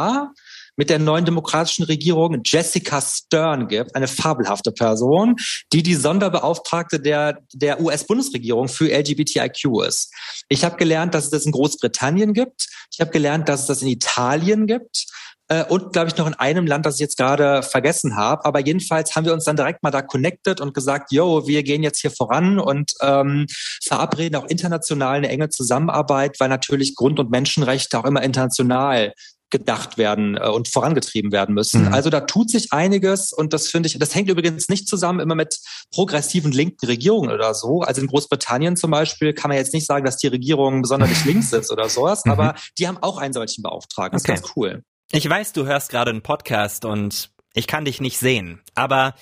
mit 0.77 0.89
der 0.89 0.99
neuen 0.99 1.25
demokratischen 1.25 1.83
Regierung 1.83 2.41
Jessica 2.45 3.01
Stern 3.01 3.67
gibt, 3.67 3.95
eine 3.95 4.07
fabelhafte 4.07 4.71
Person, 4.71 5.35
die 5.73 5.83
die 5.83 5.95
Sonderbeauftragte 5.95 6.99
der, 6.99 7.39
der 7.51 7.81
US-Bundesregierung 7.81 8.67
für 8.67 8.91
LGBTIQ 8.91 9.87
ist. 9.87 10.13
Ich 10.49 10.63
habe 10.63 10.77
gelernt, 10.77 11.13
dass 11.15 11.25
es 11.25 11.29
das 11.31 11.45
in 11.45 11.51
Großbritannien 11.51 12.33
gibt. 12.33 12.67
Ich 12.93 13.01
habe 13.01 13.11
gelernt, 13.11 13.49
dass 13.49 13.61
es 13.61 13.67
das 13.67 13.81
in 13.81 13.87
Italien 13.87 14.67
gibt 14.67 15.07
äh, 15.47 15.63
und 15.63 15.93
glaube 15.93 16.09
ich 16.09 16.17
noch 16.17 16.27
in 16.27 16.35
einem 16.35 16.67
Land, 16.67 16.85
das 16.85 16.95
ich 16.95 17.01
jetzt 17.01 17.17
gerade 17.17 17.63
vergessen 17.63 18.15
habe. 18.15 18.45
Aber 18.45 18.59
jedenfalls 18.59 19.15
haben 19.15 19.25
wir 19.25 19.33
uns 19.33 19.45
dann 19.45 19.55
direkt 19.55 19.81
mal 19.81 19.91
da 19.91 20.01
connected 20.01 20.61
und 20.61 20.73
gesagt, 20.73 21.11
yo, 21.11 21.47
wir 21.47 21.63
gehen 21.63 21.83
jetzt 21.83 22.01
hier 22.01 22.11
voran 22.11 22.59
und 22.59 22.93
ähm, 23.01 23.47
verabreden 23.83 24.35
auch 24.35 24.45
international 24.45 25.17
eine 25.17 25.29
enge 25.29 25.49
Zusammenarbeit, 25.49 26.39
weil 26.39 26.49
natürlich 26.49 26.95
Grund- 26.95 27.19
und 27.19 27.31
Menschenrechte 27.31 27.97
auch 27.97 28.05
immer 28.05 28.21
international 28.21 29.13
gedacht 29.49 29.97
werden 29.97 30.35
äh, 30.35 30.47
und 30.47 30.67
vorangetrieben 30.67 31.31
werden 31.31 31.55
müssen. 31.55 31.85
Mhm. 31.85 31.93
Also 31.93 32.09
da 32.09 32.21
tut 32.21 32.49
sich 32.49 32.73
einiges 32.73 33.31
und 33.31 33.53
das 33.53 33.69
finde 33.69 33.87
ich, 33.87 33.97
das 33.97 34.13
hängt 34.13 34.29
übrigens 34.29 34.67
nicht 34.69 34.87
zusammen 34.87 35.19
immer 35.19 35.35
mit 35.35 35.59
progressiven 35.91 36.51
linken 36.51 36.85
Regierungen 36.85 37.31
oder 37.31 37.53
so. 37.53 37.81
Also 37.81 38.01
in 38.01 38.07
Großbritannien 38.07 38.75
zum 38.75 38.91
Beispiel 38.91 39.33
kann 39.33 39.49
man 39.49 39.57
jetzt 39.57 39.73
nicht 39.73 39.85
sagen, 39.85 40.05
dass 40.05 40.17
die 40.17 40.27
Regierung 40.27 40.81
besonders 40.81 41.25
links 41.25 41.53
ist 41.53 41.71
oder 41.71 41.89
sowas, 41.89 42.25
mhm. 42.25 42.31
aber 42.31 42.55
die 42.77 42.87
haben 42.87 42.97
auch 42.97 43.17
einen 43.17 43.33
solchen 43.33 43.63
Beauftragten. 43.63 44.17
Das 44.17 44.23
okay. 44.23 44.33
ist 44.33 44.41
ganz 44.41 44.53
cool. 44.55 44.83
Ich 45.11 45.27
weiß, 45.27 45.53
du 45.53 45.65
hörst 45.65 45.89
gerade 45.89 46.11
einen 46.11 46.21
Podcast 46.21 46.83
und 46.83 47.29
ich 47.53 47.67
kann 47.67 47.85
dich 47.85 48.01
nicht 48.01 48.19
sehen, 48.19 48.61
aber 48.75 49.15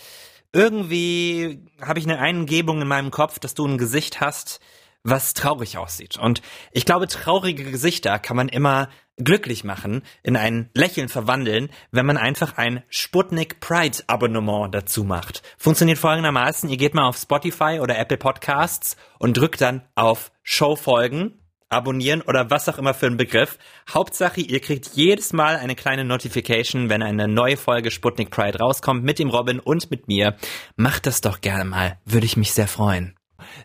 irgendwie 0.51 1.59
habe 1.81 1.99
ich 1.99 2.05
eine 2.05 2.17
Eingebung 2.17 2.81
in 2.81 2.87
meinem 2.87 3.11
Kopf, 3.11 3.39
dass 3.39 3.53
du 3.53 3.67
ein 3.67 3.77
Gesicht 3.77 4.21
hast, 4.21 4.59
was 5.03 5.33
traurig 5.33 5.77
aussieht. 5.77 6.17
Und 6.17 6.41
ich 6.71 6.85
glaube, 6.85 7.07
traurige 7.07 7.63
Gesichter 7.63 8.17
kann 8.17 8.35
man 8.35 8.49
immer 8.49 8.89
glücklich 9.17 9.63
machen, 9.63 10.03
in 10.23 10.35
ein 10.35 10.69
Lächeln 10.73 11.09
verwandeln, 11.09 11.69
wenn 11.91 12.05
man 12.05 12.17
einfach 12.17 12.57
ein 12.57 12.83
Sputnik 12.89 13.59
Pride 13.59 13.99
Abonnement 14.07 14.73
dazu 14.73 15.03
macht. 15.03 15.41
Funktioniert 15.57 15.97
folgendermaßen, 15.97 16.69
ihr 16.69 16.77
geht 16.77 16.93
mal 16.93 17.07
auf 17.07 17.17
Spotify 17.17 17.79
oder 17.81 17.97
Apple 17.97 18.17
Podcasts 18.17 18.97
und 19.19 19.37
drückt 19.37 19.61
dann 19.61 19.83
auf 19.95 20.31
Show 20.43 20.75
folgen 20.75 21.39
abonnieren 21.69 22.21
oder 22.21 22.49
was 22.49 22.69
auch 22.69 22.77
immer 22.77 22.93
für 22.93 23.07
ein 23.07 23.17
Begriff. 23.17 23.57
Hauptsache, 23.93 24.41
ihr 24.41 24.59
kriegt 24.59 24.91
jedes 24.93 25.33
Mal 25.33 25.57
eine 25.57 25.75
kleine 25.75 26.05
Notification, 26.05 26.89
wenn 26.89 27.03
eine 27.03 27.27
neue 27.27 27.57
Folge 27.57 27.91
Sputnik 27.91 28.31
Pride 28.31 28.59
rauskommt 28.59 29.03
mit 29.03 29.19
dem 29.19 29.29
Robin 29.29 29.59
und 29.59 29.91
mit 29.91 30.07
mir. 30.07 30.35
Macht 30.75 31.05
das 31.05 31.21
doch 31.21 31.41
gerne 31.41 31.65
mal, 31.65 31.99
würde 32.05 32.25
ich 32.25 32.37
mich 32.37 32.53
sehr 32.53 32.67
freuen. 32.67 33.15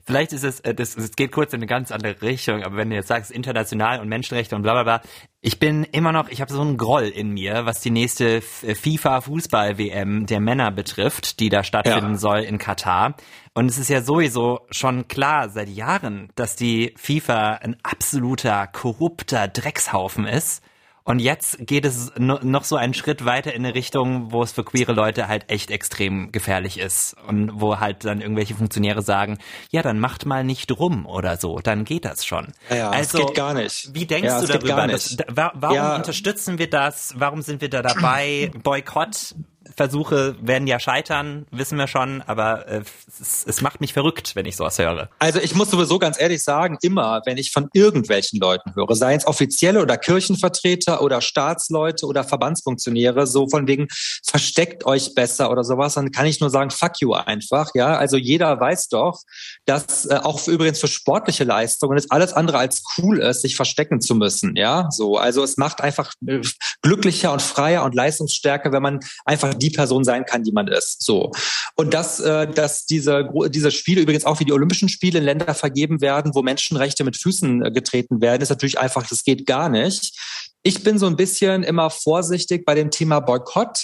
Vielleicht 0.04 0.32
ist 0.32 0.44
es, 0.44 0.60
äh, 0.60 0.74
das, 0.74 0.96
es 0.96 1.12
geht 1.12 1.32
kurz 1.32 1.52
in 1.52 1.58
eine 1.58 1.66
ganz 1.66 1.92
andere 1.92 2.20
Richtung, 2.22 2.62
aber 2.62 2.76
wenn 2.76 2.90
du 2.90 2.96
jetzt 2.96 3.08
sagst, 3.08 3.30
international 3.30 4.00
und 4.00 4.08
Menschenrechte 4.08 4.56
und 4.56 4.62
bla 4.62 4.72
bla 4.72 4.82
bla, 4.82 5.02
ich 5.40 5.58
bin 5.58 5.84
immer 5.84 6.12
noch, 6.12 6.28
ich 6.28 6.40
habe 6.40 6.52
so 6.52 6.60
einen 6.60 6.76
Groll 6.76 7.04
in 7.08 7.30
mir, 7.30 7.64
was 7.64 7.80
die 7.80 7.90
nächste 7.90 8.36
äh, 8.62 8.74
FIFA-Fußball-WM 8.74 10.26
der 10.26 10.40
Männer 10.40 10.70
betrifft, 10.70 11.40
die 11.40 11.48
da 11.48 11.64
stattfinden 11.64 12.12
ja. 12.12 12.18
soll 12.18 12.40
in 12.40 12.58
Katar. 12.58 13.14
Und 13.54 13.66
es 13.66 13.78
ist 13.78 13.88
ja 13.88 14.02
sowieso 14.02 14.60
schon 14.70 15.08
klar 15.08 15.48
seit 15.48 15.68
Jahren, 15.68 16.30
dass 16.34 16.56
die 16.56 16.94
FIFA 16.96 17.54
ein 17.54 17.76
absoluter 17.82 18.66
korrupter 18.66 19.48
Dreckshaufen 19.48 20.26
ist. 20.26 20.62
Und 21.04 21.18
jetzt 21.18 21.66
geht 21.66 21.84
es 21.84 22.12
noch 22.16 22.64
so 22.64 22.76
einen 22.76 22.94
Schritt 22.94 23.24
weiter 23.24 23.52
in 23.52 23.64
eine 23.64 23.74
Richtung, 23.74 24.32
wo 24.32 24.42
es 24.42 24.52
für 24.52 24.64
queere 24.64 24.92
Leute 24.92 25.28
halt 25.28 25.50
echt 25.50 25.70
extrem 25.70 26.30
gefährlich 26.30 26.78
ist. 26.78 27.16
Und 27.26 27.60
wo 27.60 27.80
halt 27.80 28.04
dann 28.04 28.20
irgendwelche 28.20 28.54
Funktionäre 28.54 29.02
sagen, 29.02 29.38
ja, 29.70 29.82
dann 29.82 29.98
macht 29.98 30.26
mal 30.26 30.44
nicht 30.44 30.70
rum 30.78 31.06
oder 31.06 31.36
so, 31.36 31.58
dann 31.58 31.84
geht 31.84 32.04
das 32.04 32.24
schon. 32.24 32.52
Ja, 32.68 32.90
also, 32.90 33.18
das 33.18 33.26
geht 33.26 33.36
gar 33.36 33.54
nicht. 33.54 33.90
Wie 33.94 34.06
denkst 34.06 34.28
ja, 34.28 34.40
du 34.40 34.46
darüber? 34.46 34.86
Das, 34.86 35.16
warum 35.28 35.74
ja. 35.74 35.96
unterstützen 35.96 36.58
wir 36.58 36.68
das? 36.68 37.14
Warum 37.16 37.42
sind 37.42 37.60
wir 37.60 37.70
da 37.70 37.82
dabei? 37.82 38.50
Boykott 38.62 39.34
Versuche 39.80 40.36
werden 40.42 40.66
ja 40.66 40.78
scheitern, 40.78 41.46
wissen 41.50 41.78
wir 41.78 41.86
schon, 41.86 42.20
aber 42.26 42.68
äh, 42.68 42.82
es, 43.18 43.46
es 43.46 43.62
macht 43.62 43.80
mich 43.80 43.94
verrückt, 43.94 44.36
wenn 44.36 44.44
ich 44.44 44.54
sowas 44.54 44.78
höre. 44.78 45.08
Also 45.18 45.40
ich 45.40 45.54
muss 45.54 45.70
sowieso 45.70 45.98
ganz 45.98 46.20
ehrlich 46.20 46.42
sagen, 46.44 46.76
immer, 46.82 47.22
wenn 47.24 47.38
ich 47.38 47.50
von 47.50 47.70
irgendwelchen 47.72 48.38
Leuten 48.40 48.74
höre, 48.74 48.94
seien 48.94 49.16
es 49.16 49.26
offizielle 49.26 49.80
oder 49.80 49.96
Kirchenvertreter 49.96 51.00
oder 51.00 51.22
Staatsleute 51.22 52.04
oder 52.04 52.24
Verbandsfunktionäre, 52.24 53.26
so 53.26 53.48
von 53.48 53.66
wegen 53.66 53.88
versteckt 54.22 54.84
euch 54.84 55.14
besser 55.14 55.50
oder 55.50 55.64
sowas, 55.64 55.94
dann 55.94 56.10
kann 56.10 56.26
ich 56.26 56.40
nur 56.40 56.50
sagen, 56.50 56.70
fuck 56.70 57.00
you 57.00 57.14
einfach, 57.14 57.70
ja. 57.72 57.96
Also 57.96 58.18
jeder 58.18 58.60
weiß 58.60 58.88
doch, 58.88 59.22
dass 59.64 60.04
äh, 60.04 60.16
auch 60.22 60.40
für, 60.40 60.50
übrigens 60.50 60.78
für 60.78 60.88
sportliche 60.88 61.44
Leistungen 61.44 61.96
es 61.96 62.10
alles 62.10 62.34
andere 62.34 62.58
als 62.58 62.82
cool 62.98 63.18
ist, 63.18 63.40
sich 63.40 63.56
verstecken 63.56 64.02
zu 64.02 64.14
müssen, 64.14 64.56
ja. 64.56 64.90
So, 64.90 65.16
also 65.16 65.42
es 65.42 65.56
macht 65.56 65.80
einfach 65.80 66.12
äh, 66.26 66.42
glücklicher 66.82 67.32
und 67.32 67.40
freier 67.40 67.82
und 67.84 67.94
leistungsstärker, 67.94 68.72
wenn 68.72 68.82
man 68.82 69.00
einfach 69.24 69.54
die 69.54 69.69
Person 69.70 70.04
sein 70.04 70.24
kann, 70.24 70.42
die 70.42 70.52
man 70.52 70.68
ist. 70.68 71.02
So. 71.02 71.30
Und 71.76 71.94
dass, 71.94 72.20
äh, 72.20 72.46
dass 72.46 72.86
diese, 72.86 73.28
diese 73.48 73.70
Spiele 73.70 74.02
übrigens 74.02 74.24
auch 74.24 74.40
wie 74.40 74.44
die 74.44 74.52
Olympischen 74.52 74.88
Spiele 74.88 75.18
in 75.18 75.24
Länder 75.24 75.54
vergeben 75.54 76.00
werden, 76.00 76.32
wo 76.34 76.42
Menschenrechte 76.42 77.04
mit 77.04 77.16
Füßen 77.16 77.64
äh, 77.64 77.70
getreten 77.70 78.20
werden, 78.20 78.42
ist 78.42 78.50
natürlich 78.50 78.78
einfach, 78.78 79.06
das 79.08 79.24
geht 79.24 79.46
gar 79.46 79.68
nicht. 79.68 80.18
Ich 80.62 80.82
bin 80.84 80.98
so 80.98 81.06
ein 81.06 81.16
bisschen 81.16 81.62
immer 81.62 81.90
vorsichtig 81.90 82.64
bei 82.64 82.74
dem 82.74 82.90
Thema 82.90 83.20
Boykott 83.20 83.78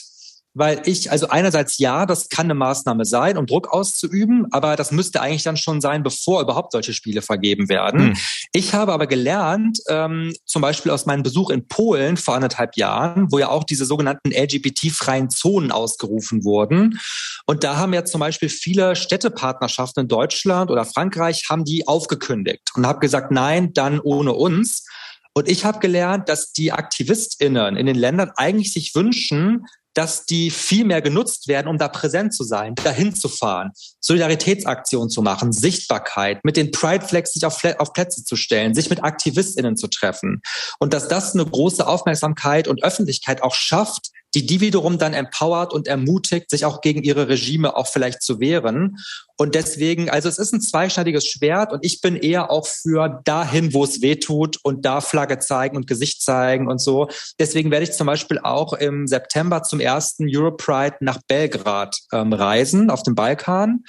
weil 0.57 0.81
ich, 0.87 1.11
also 1.11 1.29
einerseits 1.29 1.77
ja, 1.77 2.07
das 2.07 2.31
kann 2.31 2.47
eine 2.47 2.55
Maßnahme 2.55 3.05
sein, 3.05 3.37
um 3.37 3.47
Druck 3.47 3.69
auszuüben, 3.69 4.47
aber 4.53 4.75
das 4.75 4.91
müsste 4.91 5.21
eigentlich 5.21 5.43
dann 5.43 5.59
schon 5.59 5.83
sein, 5.83 6.03
bevor 6.03 6.41
überhaupt 6.41 6.73
solche 6.73 6.95
Spiele 6.95 7.21
vergeben 7.21 7.69
werden. 7.69 8.01
Hm. 8.01 8.17
Ich 8.55 8.73
habe 8.73 8.95
aber 8.95 9.07
gelernt, 9.07 9.81
ähm, 9.89 10.33
zum 10.47 10.63
Beispiel 10.63 10.93
aus 10.93 11.05
meinem 11.05 11.23
Besuch 11.23 11.51
in 11.51 11.69
Polen 11.69 12.17
vor 12.17 12.35
anderthalb 12.35 12.77
Jahren, 12.77 13.31
wo 13.31 13.39
ja 13.39 13.51
auch 13.51 13.65
diese 13.65 13.85
sogenannten 13.85 14.31
LGBT-freien 14.31 15.29
Zonen 15.29 15.71
ausgerufen 15.73 16.43
wurden. 16.43 16.99
Und 17.45 17.63
da 17.63 17.77
haben 17.77 17.93
ja 17.93 18.07
zum 18.07 18.21
Beispiel 18.21 18.49
viele 18.49 18.97
Städtepartnerschaften 18.97 20.05
in 20.05 20.09
Deutschland 20.09 20.71
oder 20.71 20.87
Frankreich 20.87 21.45
haben 21.51 21.65
die 21.65 21.87
aufgekündigt 21.87 22.71
und 22.75 22.87
habe 22.87 23.01
gesagt, 23.01 23.31
nein, 23.31 23.75
dann 23.75 24.01
ohne 24.01 24.33
uns. 24.33 24.87
Und 25.35 25.51
ich 25.51 25.67
habe 25.67 25.81
gelernt, 25.81 26.31
dass 26.31 26.53
die 26.53 26.73
AktivistInnen 26.73 27.77
in 27.77 27.85
den 27.85 27.97
Ländern 27.97 28.33
eigentlich 28.37 28.73
sich 28.73 28.95
wünschen, 28.95 29.67
dass 29.97 30.27
die 30.27 30.51
viel 30.51 30.85
mehr 30.85 31.01
genutzt 31.01 31.49
werden, 31.49 31.69
um 31.69 31.79
da 31.79 31.89
präsent 31.89 32.35
zu 32.35 32.45
sein, 32.45 32.75
dahin 32.75 33.15
zu 33.15 33.29
fahren, 33.29 33.73
Solidaritätsaktionen 34.01 35.09
zu 35.09 35.23
machen, 35.23 35.53
Sichtbarkeit, 35.53 36.45
mit 36.45 36.59
den 36.59 36.71
Pride 36.71 37.07
Flags 37.07 37.33
sich 37.33 37.47
auf, 37.47 37.65
auf 37.79 37.95
Plätze 37.95 38.23
zu 38.23 38.37
stellen, 38.37 38.75
sich 38.75 38.91
mit 38.91 39.03
AktivistInnen 39.03 39.77
zu 39.77 39.89
treffen. 39.89 40.43
Und 40.79 40.93
dass 40.93 41.09
das 41.09 41.33
eine 41.33 41.47
große 41.47 41.87
Aufmerksamkeit 41.87 42.69
und 42.69 42.85
Öffentlichkeit 42.85 43.43
auch 43.43 43.55
schafft, 43.55 44.11
die 44.35 44.47
die 44.47 44.61
wiederum 44.61 44.99
dann 44.99 45.15
empowert 45.15 45.73
und 45.73 45.89
ermutigt, 45.89 46.51
sich 46.51 46.65
auch 46.65 46.81
gegen 46.81 47.03
ihre 47.03 47.29
Regime 47.29 47.77
auch 47.77 47.87
vielleicht 47.87 48.23
zu 48.23 48.41
wehren. 48.41 48.99
Und 49.37 49.55
deswegen, 49.55 50.11
also 50.11 50.29
es 50.29 50.39
ist 50.39 50.53
ein 50.53 50.61
zweischneidiges 50.61 51.27
Schwert 51.27 51.73
und 51.73 51.85
ich 51.85 52.01
bin 52.01 52.17
eher 52.17 52.51
auch 52.51 52.67
für 52.67 53.21
dahin, 53.25 53.73
wo 53.73 53.85
es 53.85 54.03
weh 54.03 54.17
tut 54.17 54.59
und 54.63 54.85
da 54.85 55.01
Flagge 55.01 55.39
zeigen 55.39 55.77
und 55.77 55.87
Gesicht 55.87 56.23
zeigen 56.23 56.69
und 56.69 56.81
so. 56.81 57.09
Deswegen 57.39 57.71
werde 57.71 57.85
ich 57.85 57.93
zum 57.93 58.07
Beispiel 58.07 58.39
auch 58.39 58.73
im 58.73 59.07
September 59.07 59.63
zum 59.63 59.81
ersten 59.81 60.27
Europride 60.29 60.97
nach 61.01 61.19
Belgrad 61.29 61.97
ähm, 62.13 62.33
reisen, 62.33 62.91
auf 62.91 63.03
dem 63.03 63.15
Balkan 63.15 63.85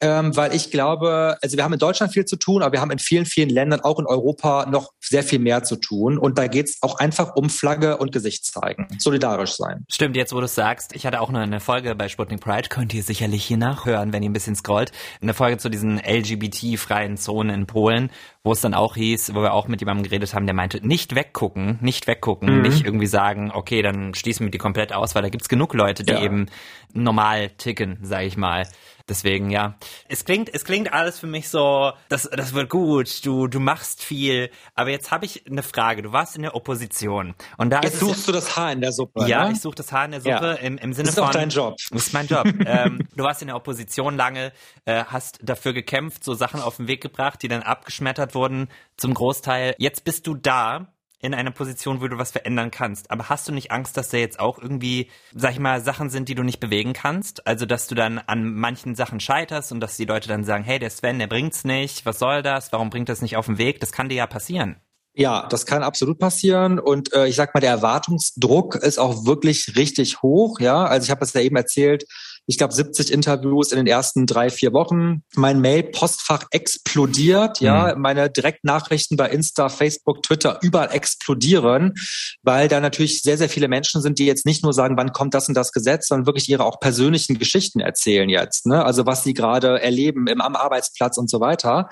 ähm, 0.00 0.34
weil 0.34 0.54
ich 0.54 0.70
glaube, 0.70 1.36
also 1.42 1.56
wir 1.56 1.64
haben 1.64 1.74
in 1.74 1.78
Deutschland 1.78 2.12
viel 2.12 2.24
zu 2.24 2.36
tun, 2.36 2.62
aber 2.62 2.72
wir 2.72 2.80
haben 2.80 2.90
in 2.90 2.98
vielen, 2.98 3.26
vielen 3.26 3.50
Ländern, 3.50 3.80
auch 3.80 3.98
in 3.98 4.06
Europa, 4.06 4.66
noch 4.66 4.92
sehr 5.00 5.22
viel 5.22 5.38
mehr 5.38 5.62
zu 5.62 5.76
tun. 5.76 6.16
Und 6.16 6.38
da 6.38 6.46
geht 6.46 6.68
es 6.68 6.78
auch 6.82 6.98
einfach 6.98 7.36
um 7.36 7.50
Flagge 7.50 7.98
und 7.98 8.10
Gesicht 8.10 8.46
zeigen, 8.46 8.88
solidarisch 8.98 9.56
sein. 9.56 9.84
Stimmt, 9.90 10.16
jetzt 10.16 10.32
wo 10.32 10.38
du 10.38 10.46
es 10.46 10.54
sagst, 10.54 10.94
ich 10.94 11.04
hatte 11.04 11.20
auch 11.20 11.30
noch 11.30 11.40
eine 11.40 11.60
Folge 11.60 11.94
bei 11.94 12.08
Sputnik 12.08 12.40
Pride, 12.40 12.68
könnt 12.68 12.94
ihr 12.94 13.02
sicherlich 13.02 13.44
hier 13.44 13.58
nachhören, 13.58 14.12
wenn 14.12 14.22
ihr 14.22 14.30
ein 14.30 14.34
bisschen 14.34 14.56
scrollt. 14.56 14.92
Eine 15.20 15.34
Folge 15.34 15.58
zu 15.58 15.68
diesen 15.68 15.98
LGBT-freien 15.98 17.18
Zonen 17.18 17.54
in 17.54 17.66
Polen, 17.66 18.10
wo 18.42 18.52
es 18.52 18.62
dann 18.62 18.72
auch 18.72 18.96
hieß, 18.96 19.34
wo 19.34 19.42
wir 19.42 19.52
auch 19.52 19.68
mit 19.68 19.80
jemandem 19.80 20.04
geredet 20.04 20.32
haben, 20.32 20.46
der 20.46 20.54
meinte, 20.54 20.86
nicht 20.86 21.14
weggucken, 21.14 21.78
nicht 21.82 22.06
weggucken, 22.06 22.56
mhm. 22.56 22.62
nicht 22.62 22.84
irgendwie 22.86 23.06
sagen, 23.06 23.50
okay, 23.52 23.82
dann 23.82 24.14
schließen 24.14 24.46
wir 24.46 24.50
die 24.50 24.58
komplett 24.58 24.94
aus, 24.94 25.14
weil 25.14 25.22
da 25.22 25.28
gibt's 25.28 25.50
genug 25.50 25.74
Leute, 25.74 26.04
die 26.04 26.12
ja. 26.12 26.22
eben 26.22 26.46
normal 26.94 27.50
ticken, 27.50 27.98
sage 28.02 28.26
ich 28.26 28.38
mal. 28.38 28.66
Deswegen, 29.10 29.50
ja. 29.50 29.74
Es 30.08 30.24
klingt, 30.24 30.54
es 30.54 30.64
klingt 30.64 30.92
alles 30.92 31.18
für 31.18 31.26
mich 31.26 31.48
so, 31.48 31.92
das, 32.08 32.30
das 32.30 32.54
wird 32.54 32.70
gut, 32.70 33.26
du, 33.26 33.48
du 33.48 33.58
machst 33.58 34.04
viel. 34.04 34.50
Aber 34.76 34.90
jetzt 34.90 35.10
habe 35.10 35.26
ich 35.26 35.44
eine 35.48 35.64
Frage. 35.64 36.02
Du 36.02 36.12
warst 36.12 36.36
in 36.36 36.42
der 36.42 36.54
Opposition. 36.54 37.34
Und 37.56 37.70
da 37.70 37.80
jetzt 37.80 37.98
suchst 37.98 38.28
du 38.28 38.32
das 38.32 38.56
Haar 38.56 38.70
in 38.70 38.80
der 38.80 38.92
Suppe. 38.92 39.26
Ja, 39.26 39.46
ne? 39.46 39.52
ich 39.52 39.60
suche 39.60 39.74
das 39.74 39.90
Haar 39.90 40.04
in 40.04 40.12
der 40.12 40.20
Suppe 40.20 40.30
ja. 40.30 40.52
im, 40.54 40.78
im 40.78 40.92
Sinne 40.92 41.10
von. 41.10 41.24
Das 41.24 41.24
ist 41.24 41.28
auch 41.28 41.30
dein 41.32 41.48
Job. 41.48 41.76
Das 41.90 42.06
ist 42.06 42.12
mein 42.12 42.28
Job. 42.28 42.46
ähm, 42.66 43.08
du 43.16 43.24
warst 43.24 43.42
in 43.42 43.48
der 43.48 43.56
Opposition 43.56 44.16
lange, 44.16 44.52
äh, 44.84 45.04
hast 45.04 45.40
dafür 45.42 45.72
gekämpft, 45.72 46.22
so 46.22 46.34
Sachen 46.34 46.60
auf 46.60 46.76
den 46.76 46.86
Weg 46.86 47.00
gebracht, 47.00 47.42
die 47.42 47.48
dann 47.48 47.64
abgeschmettert 47.64 48.36
wurden 48.36 48.68
zum 48.96 49.12
Großteil. 49.12 49.74
Jetzt 49.78 50.04
bist 50.04 50.28
du 50.28 50.36
da 50.36 50.92
in 51.20 51.34
einer 51.34 51.50
Position, 51.50 52.00
wo 52.00 52.08
du 52.08 52.18
was 52.18 52.30
verändern 52.30 52.70
kannst. 52.70 53.10
Aber 53.10 53.28
hast 53.28 53.46
du 53.46 53.52
nicht 53.52 53.70
Angst, 53.70 53.96
dass 53.96 54.08
da 54.08 54.16
jetzt 54.16 54.40
auch 54.40 54.58
irgendwie, 54.58 55.10
sag 55.34 55.52
ich 55.52 55.58
mal, 55.58 55.82
Sachen 55.82 56.10
sind, 56.10 56.28
die 56.28 56.34
du 56.34 56.42
nicht 56.42 56.60
bewegen 56.60 56.92
kannst? 56.92 57.46
Also, 57.46 57.66
dass 57.66 57.86
du 57.86 57.94
dann 57.94 58.18
an 58.18 58.54
manchen 58.54 58.94
Sachen 58.94 59.20
scheiterst 59.20 59.72
und 59.72 59.80
dass 59.80 59.96
die 59.96 60.06
Leute 60.06 60.28
dann 60.28 60.44
sagen, 60.44 60.64
hey, 60.64 60.78
der 60.78 60.90
Sven, 60.90 61.18
der 61.18 61.26
bringt's 61.26 61.64
nicht, 61.64 62.06
was 62.06 62.18
soll 62.18 62.42
das? 62.42 62.72
Warum 62.72 62.90
bringt 62.90 63.08
das 63.08 63.22
nicht 63.22 63.36
auf 63.36 63.46
den 63.46 63.58
Weg? 63.58 63.80
Das 63.80 63.92
kann 63.92 64.08
dir 64.08 64.16
ja 64.16 64.26
passieren. 64.26 64.76
Ja, 65.12 65.48
das 65.48 65.66
kann 65.66 65.82
absolut 65.82 66.18
passieren 66.20 66.78
und 66.78 67.12
äh, 67.12 67.26
ich 67.26 67.34
sag 67.34 67.52
mal, 67.52 67.60
der 67.60 67.72
Erwartungsdruck 67.72 68.76
ist 68.76 68.98
auch 68.98 69.26
wirklich 69.26 69.74
richtig 69.76 70.22
hoch. 70.22 70.60
Ja, 70.60 70.84
also 70.84 71.04
ich 71.04 71.10
habe 71.10 71.24
es 71.24 71.32
ja 71.32 71.40
eben 71.40 71.56
erzählt, 71.56 72.04
ich 72.50 72.58
glaube 72.58 72.74
70 72.74 73.12
Interviews 73.12 73.70
in 73.70 73.76
den 73.76 73.86
ersten 73.86 74.26
drei, 74.26 74.50
vier 74.50 74.72
Wochen. 74.72 75.22
Mein 75.36 75.60
Mail-Postfach 75.60 76.46
explodiert, 76.50 77.60
ja, 77.60 77.94
mhm. 77.94 78.02
meine 78.02 78.28
Direktnachrichten 78.28 79.16
bei 79.16 79.30
Insta, 79.30 79.68
Facebook, 79.68 80.24
Twitter 80.24 80.58
überall 80.60 80.90
explodieren, 80.90 81.94
weil 82.42 82.66
da 82.66 82.80
natürlich 82.80 83.22
sehr, 83.22 83.38
sehr 83.38 83.48
viele 83.48 83.68
Menschen 83.68 84.02
sind, 84.02 84.18
die 84.18 84.26
jetzt 84.26 84.46
nicht 84.46 84.64
nur 84.64 84.72
sagen, 84.72 84.96
wann 84.96 85.12
kommt 85.12 85.32
das 85.34 85.46
und 85.46 85.54
das 85.54 85.70
Gesetz, 85.70 86.08
sondern 86.08 86.26
wirklich 86.26 86.48
ihre 86.48 86.64
auch 86.64 86.80
persönlichen 86.80 87.38
Geschichten 87.38 87.78
erzählen 87.78 88.28
jetzt, 88.28 88.66
ne? 88.66 88.84
Also 88.84 89.06
was 89.06 89.22
sie 89.22 89.32
gerade 89.32 89.80
erleben 89.80 90.26
im, 90.26 90.40
am 90.40 90.56
Arbeitsplatz 90.56 91.18
und 91.18 91.30
so 91.30 91.38
weiter. 91.38 91.88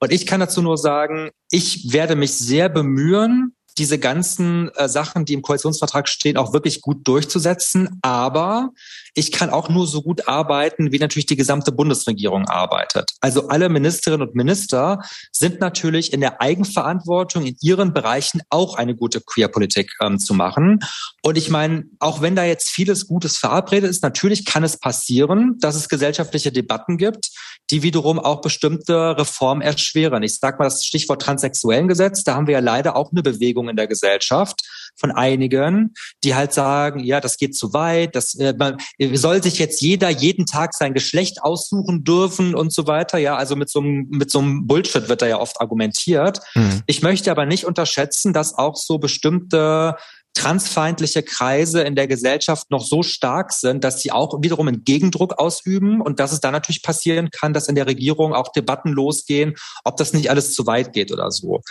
Und 0.00 0.12
ich 0.12 0.26
kann 0.26 0.40
dazu 0.40 0.60
nur 0.60 0.76
sagen, 0.76 1.30
ich 1.50 1.94
werde 1.94 2.14
mich 2.14 2.34
sehr 2.34 2.68
bemühen, 2.68 3.54
diese 3.78 3.98
ganzen 3.98 4.70
äh, 4.76 4.88
Sachen, 4.88 5.24
die 5.24 5.32
im 5.32 5.42
Koalitionsvertrag 5.42 6.08
stehen, 6.08 6.36
auch 6.36 6.52
wirklich 6.52 6.80
gut 6.80 7.06
durchzusetzen. 7.06 7.98
Aber 8.02 8.70
ich 9.14 9.32
kann 9.32 9.50
auch 9.50 9.68
nur 9.68 9.86
so 9.86 10.02
gut 10.02 10.28
arbeiten, 10.28 10.92
wie 10.92 10.98
natürlich 10.98 11.26
die 11.26 11.36
gesamte 11.36 11.72
Bundesregierung 11.72 12.48
arbeitet. 12.48 13.12
Also 13.20 13.48
alle 13.48 13.68
Ministerinnen 13.68 14.28
und 14.28 14.34
Minister 14.34 15.00
sind 15.32 15.60
natürlich 15.60 16.12
in 16.12 16.20
der 16.20 16.40
Eigenverantwortung 16.40 17.46
in 17.46 17.56
ihren 17.60 17.92
Bereichen 17.92 18.42
auch 18.50 18.76
eine 18.76 18.96
gute 18.96 19.20
Queerpolitik 19.20 19.92
ähm, 20.02 20.18
zu 20.18 20.34
machen. 20.34 20.80
Und 21.22 21.38
ich 21.38 21.48
meine, 21.48 21.84
auch 22.00 22.20
wenn 22.20 22.34
da 22.34 22.44
jetzt 22.44 22.68
vieles 22.68 23.06
Gutes 23.06 23.36
verabredet 23.36 23.88
ist, 23.88 24.02
natürlich 24.02 24.44
kann 24.44 24.64
es 24.64 24.78
passieren, 24.78 25.58
dass 25.60 25.76
es 25.76 25.88
gesellschaftliche 25.88 26.50
Debatten 26.50 26.98
gibt, 26.98 27.30
die 27.70 27.82
wiederum 27.82 28.18
auch 28.18 28.40
bestimmte 28.40 29.16
Reformen 29.16 29.62
erschweren. 29.62 30.22
Ich 30.22 30.38
sage 30.38 30.58
mal 30.58 30.64
das 30.64 30.84
Stichwort 30.84 31.22
transsexuellen 31.22 31.88
Gesetz, 31.88 32.24
da 32.24 32.34
haben 32.34 32.46
wir 32.46 32.54
ja 32.54 32.60
leider 32.60 32.96
auch 32.96 33.12
eine 33.12 33.22
Bewegung 33.22 33.68
in 33.68 33.76
der 33.76 33.86
Gesellschaft 33.86 34.60
von 34.96 35.10
einigen, 35.10 35.94
die 36.22 36.34
halt 36.34 36.52
sagen, 36.52 37.00
ja, 37.00 37.20
das 37.20 37.36
geht 37.36 37.56
zu 37.56 37.72
weit, 37.72 38.14
das 38.14 38.34
äh, 38.34 38.54
man, 38.56 38.78
soll 39.14 39.42
sich 39.42 39.58
jetzt 39.58 39.80
jeder 39.80 40.08
jeden 40.08 40.46
Tag 40.46 40.74
sein 40.74 40.94
Geschlecht 40.94 41.42
aussuchen 41.42 42.04
dürfen 42.04 42.54
und 42.54 42.72
so 42.72 42.86
weiter. 42.86 43.18
Ja, 43.18 43.36
also 43.36 43.56
mit 43.56 43.70
so 43.70 43.80
einem 43.80 44.06
mit 44.10 44.30
so 44.30 44.40
einem 44.40 44.66
Bullshit 44.66 45.08
wird 45.08 45.22
da 45.22 45.26
ja 45.26 45.40
oft 45.40 45.60
argumentiert. 45.60 46.40
Mhm. 46.54 46.82
Ich 46.86 47.02
möchte 47.02 47.30
aber 47.30 47.46
nicht 47.46 47.64
unterschätzen, 47.64 48.32
dass 48.32 48.54
auch 48.54 48.76
so 48.76 48.98
bestimmte 48.98 49.96
transfeindliche 50.34 51.22
Kreise 51.22 51.82
in 51.82 51.94
der 51.94 52.08
Gesellschaft 52.08 52.70
noch 52.70 52.84
so 52.84 53.02
stark 53.02 53.52
sind, 53.52 53.84
dass 53.84 54.00
sie 54.00 54.12
auch 54.12 54.42
wiederum 54.42 54.68
einen 54.68 54.84
Gegendruck 54.84 55.38
ausüben 55.38 56.00
und 56.00 56.20
dass 56.20 56.32
es 56.32 56.40
dann 56.40 56.52
natürlich 56.52 56.82
passieren 56.82 57.30
kann, 57.30 57.52
dass 57.52 57.68
in 57.68 57.76
der 57.76 57.86
Regierung 57.86 58.34
auch 58.34 58.50
Debatten 58.52 58.90
losgehen, 58.90 59.54
ob 59.84 59.96
das 59.96 60.12
nicht 60.12 60.30
alles 60.30 60.52
zu 60.52 60.66
weit 60.66 60.92
geht 60.92 61.12
oder 61.12 61.30
so. 61.30 61.62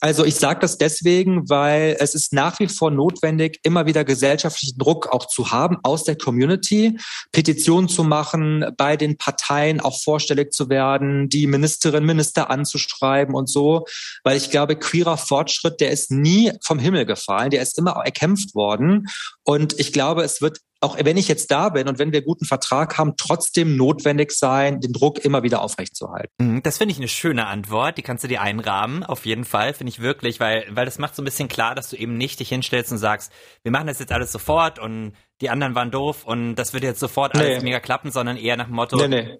Also 0.00 0.24
ich 0.24 0.36
sage 0.36 0.60
das 0.60 0.78
deswegen, 0.78 1.48
weil 1.48 1.96
es 1.98 2.14
ist 2.14 2.32
nach 2.32 2.58
wie 2.60 2.68
vor 2.68 2.90
notwendig, 2.90 3.58
immer 3.62 3.86
wieder 3.86 4.04
gesellschaftlichen 4.04 4.78
Druck 4.78 5.08
auch 5.08 5.26
zu 5.26 5.50
haben 5.50 5.78
aus 5.82 6.04
der 6.04 6.16
Community, 6.16 6.98
Petitionen 7.32 7.88
zu 7.88 8.04
machen, 8.04 8.64
bei 8.76 8.96
den 8.96 9.16
Parteien 9.16 9.80
auch 9.80 10.00
vorstellig 10.00 10.52
zu 10.52 10.68
werden, 10.68 11.28
die 11.28 11.46
Ministerinnen, 11.46 12.06
Minister 12.06 12.50
anzuschreiben 12.50 13.34
und 13.34 13.48
so, 13.48 13.86
weil 14.24 14.36
ich 14.36 14.50
glaube, 14.50 14.76
queerer 14.76 15.16
Fortschritt, 15.16 15.80
der 15.80 15.90
ist 15.90 16.10
nie 16.10 16.52
vom 16.62 16.78
Himmel 16.78 17.06
gefallen, 17.06 17.50
der 17.50 17.62
ist 17.62 17.78
immer 17.78 17.96
erkämpft 18.10 18.54
worden. 18.54 19.06
Und 19.44 19.78
ich 19.78 19.92
glaube, 19.92 20.22
es 20.22 20.42
wird 20.42 20.58
auch 20.80 20.96
wenn 20.98 21.18
ich 21.18 21.28
jetzt 21.28 21.50
da 21.50 21.68
bin 21.68 21.88
und 21.88 21.98
wenn 21.98 22.12
wir 22.12 22.22
guten 22.22 22.46
Vertrag 22.46 22.96
haben, 22.96 23.14
trotzdem 23.18 23.76
notwendig 23.76 24.32
sein, 24.32 24.80
den 24.80 24.94
Druck 24.94 25.18
immer 25.18 25.42
wieder 25.42 25.60
aufrechtzuerhalten. 25.60 26.32
Mhm, 26.38 26.62
das 26.62 26.78
finde 26.78 26.92
ich 26.92 26.98
eine 26.98 27.08
schöne 27.08 27.46
Antwort. 27.46 27.98
Die 27.98 28.02
kannst 28.02 28.24
du 28.24 28.28
dir 28.28 28.40
einrahmen, 28.40 29.04
auf 29.04 29.26
jeden 29.26 29.44
Fall, 29.44 29.74
finde 29.74 29.90
ich 29.90 30.00
wirklich, 30.00 30.40
weil, 30.40 30.64
weil 30.70 30.86
das 30.86 30.98
macht 30.98 31.14
so 31.14 31.20
ein 31.20 31.26
bisschen 31.26 31.48
klar, 31.48 31.74
dass 31.74 31.90
du 31.90 31.96
eben 31.96 32.16
nicht 32.16 32.40
dich 32.40 32.48
hinstellst 32.48 32.92
und 32.92 32.98
sagst, 32.98 33.30
wir 33.62 33.72
machen 33.72 33.88
das 33.88 33.98
jetzt 33.98 34.12
alles 34.12 34.32
sofort 34.32 34.78
und 34.78 35.12
die 35.42 35.50
anderen 35.50 35.74
waren 35.74 35.90
doof 35.90 36.24
und 36.24 36.54
das 36.54 36.72
wird 36.72 36.82
jetzt 36.82 37.00
sofort 37.00 37.34
alles 37.34 37.58
nee. 37.58 37.64
mega 37.64 37.80
klappen, 37.80 38.10
sondern 38.10 38.38
eher 38.38 38.56
nach 38.56 38.66
dem 38.66 38.74
Motto, 38.76 38.96
nee, 38.96 39.08
nee. 39.08 39.38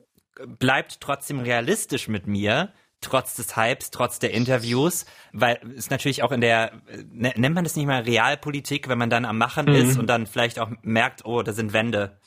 bleibt 0.59 1.01
trotzdem 1.01 1.41
realistisch 1.41 2.09
mit 2.09 2.27
mir 2.27 2.71
trotz 3.01 3.35
des 3.35 3.57
Hypes, 3.57 3.91
trotz 3.91 4.19
der 4.19 4.33
Interviews, 4.33 5.07
weil 5.33 5.59
es 5.77 5.91
natürlich 5.91 6.23
auch 6.23 6.33
in 6.33 6.41
der, 6.41 6.73
ne, 7.13 7.33
nennt 7.37 7.55
man 7.55 7.65
das 7.65 7.77
nicht 7.77 7.87
mal 7.87 8.03
Realpolitik, 8.03 8.89
wenn 8.89 8.99
man 8.99 9.11
dann 9.11 9.25
am 9.25 9.39
Machen 9.39 9.67
mhm. 9.67 9.75
ist 9.75 9.99
und 9.99 10.07
dann 10.07 10.27
vielleicht 10.27 10.59
auch 10.59 10.71
merkt, 10.83 11.25
oh, 11.25 11.43
da 11.43 11.53
sind 11.53 11.73
Wände. 11.73 12.19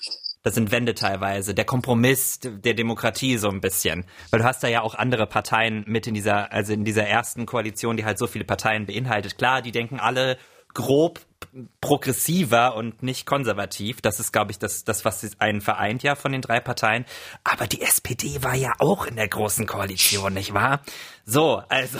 Das 0.43 0.55
sind 0.55 0.71
Wände 0.71 0.93
teilweise. 0.93 1.53
Der 1.53 1.63
Kompromiss 1.63 2.39
der 2.41 2.73
Demokratie 2.73 3.37
so 3.37 3.49
ein 3.49 3.61
bisschen. 3.61 4.05
Weil 4.29 4.41
du 4.41 4.45
hast 4.45 4.61
da 4.61 4.67
ja 4.67 4.81
auch 4.81 4.93
andere 4.93 5.25
Parteien 5.25 5.85
mit 5.87 6.05
in 6.05 6.13
dieser, 6.13 6.51
also 6.51 6.73
in 6.73 6.83
dieser 6.83 7.05
ersten 7.05 7.45
Koalition, 7.45 7.95
die 7.95 8.03
halt 8.03 8.17
so 8.17 8.27
viele 8.27 8.43
Parteien 8.43 8.85
beinhaltet. 8.85 9.37
Klar, 9.37 9.61
die 9.61 9.71
denken 9.71 10.01
alle 10.01 10.37
grob 10.73 11.21
progressiver 11.81 12.75
und 12.75 13.03
nicht 13.03 13.25
konservativ. 13.25 14.01
Das 14.01 14.19
ist, 14.19 14.31
glaube 14.31 14.51
ich, 14.51 14.59
das, 14.59 14.83
das, 14.83 15.05
was 15.05 15.29
einen 15.39 15.61
vereint 15.61 16.03
ja 16.03 16.15
von 16.15 16.31
den 16.31 16.41
drei 16.41 16.59
Parteien. 16.59 17.05
Aber 17.43 17.67
die 17.67 17.81
SPD 17.81 18.43
war 18.43 18.55
ja 18.55 18.73
auch 18.79 19.05
in 19.05 19.15
der 19.15 19.27
großen 19.27 19.65
Koalition, 19.65 20.33
nicht 20.33 20.53
wahr? 20.53 20.81
So, 21.25 21.63
also 21.69 21.99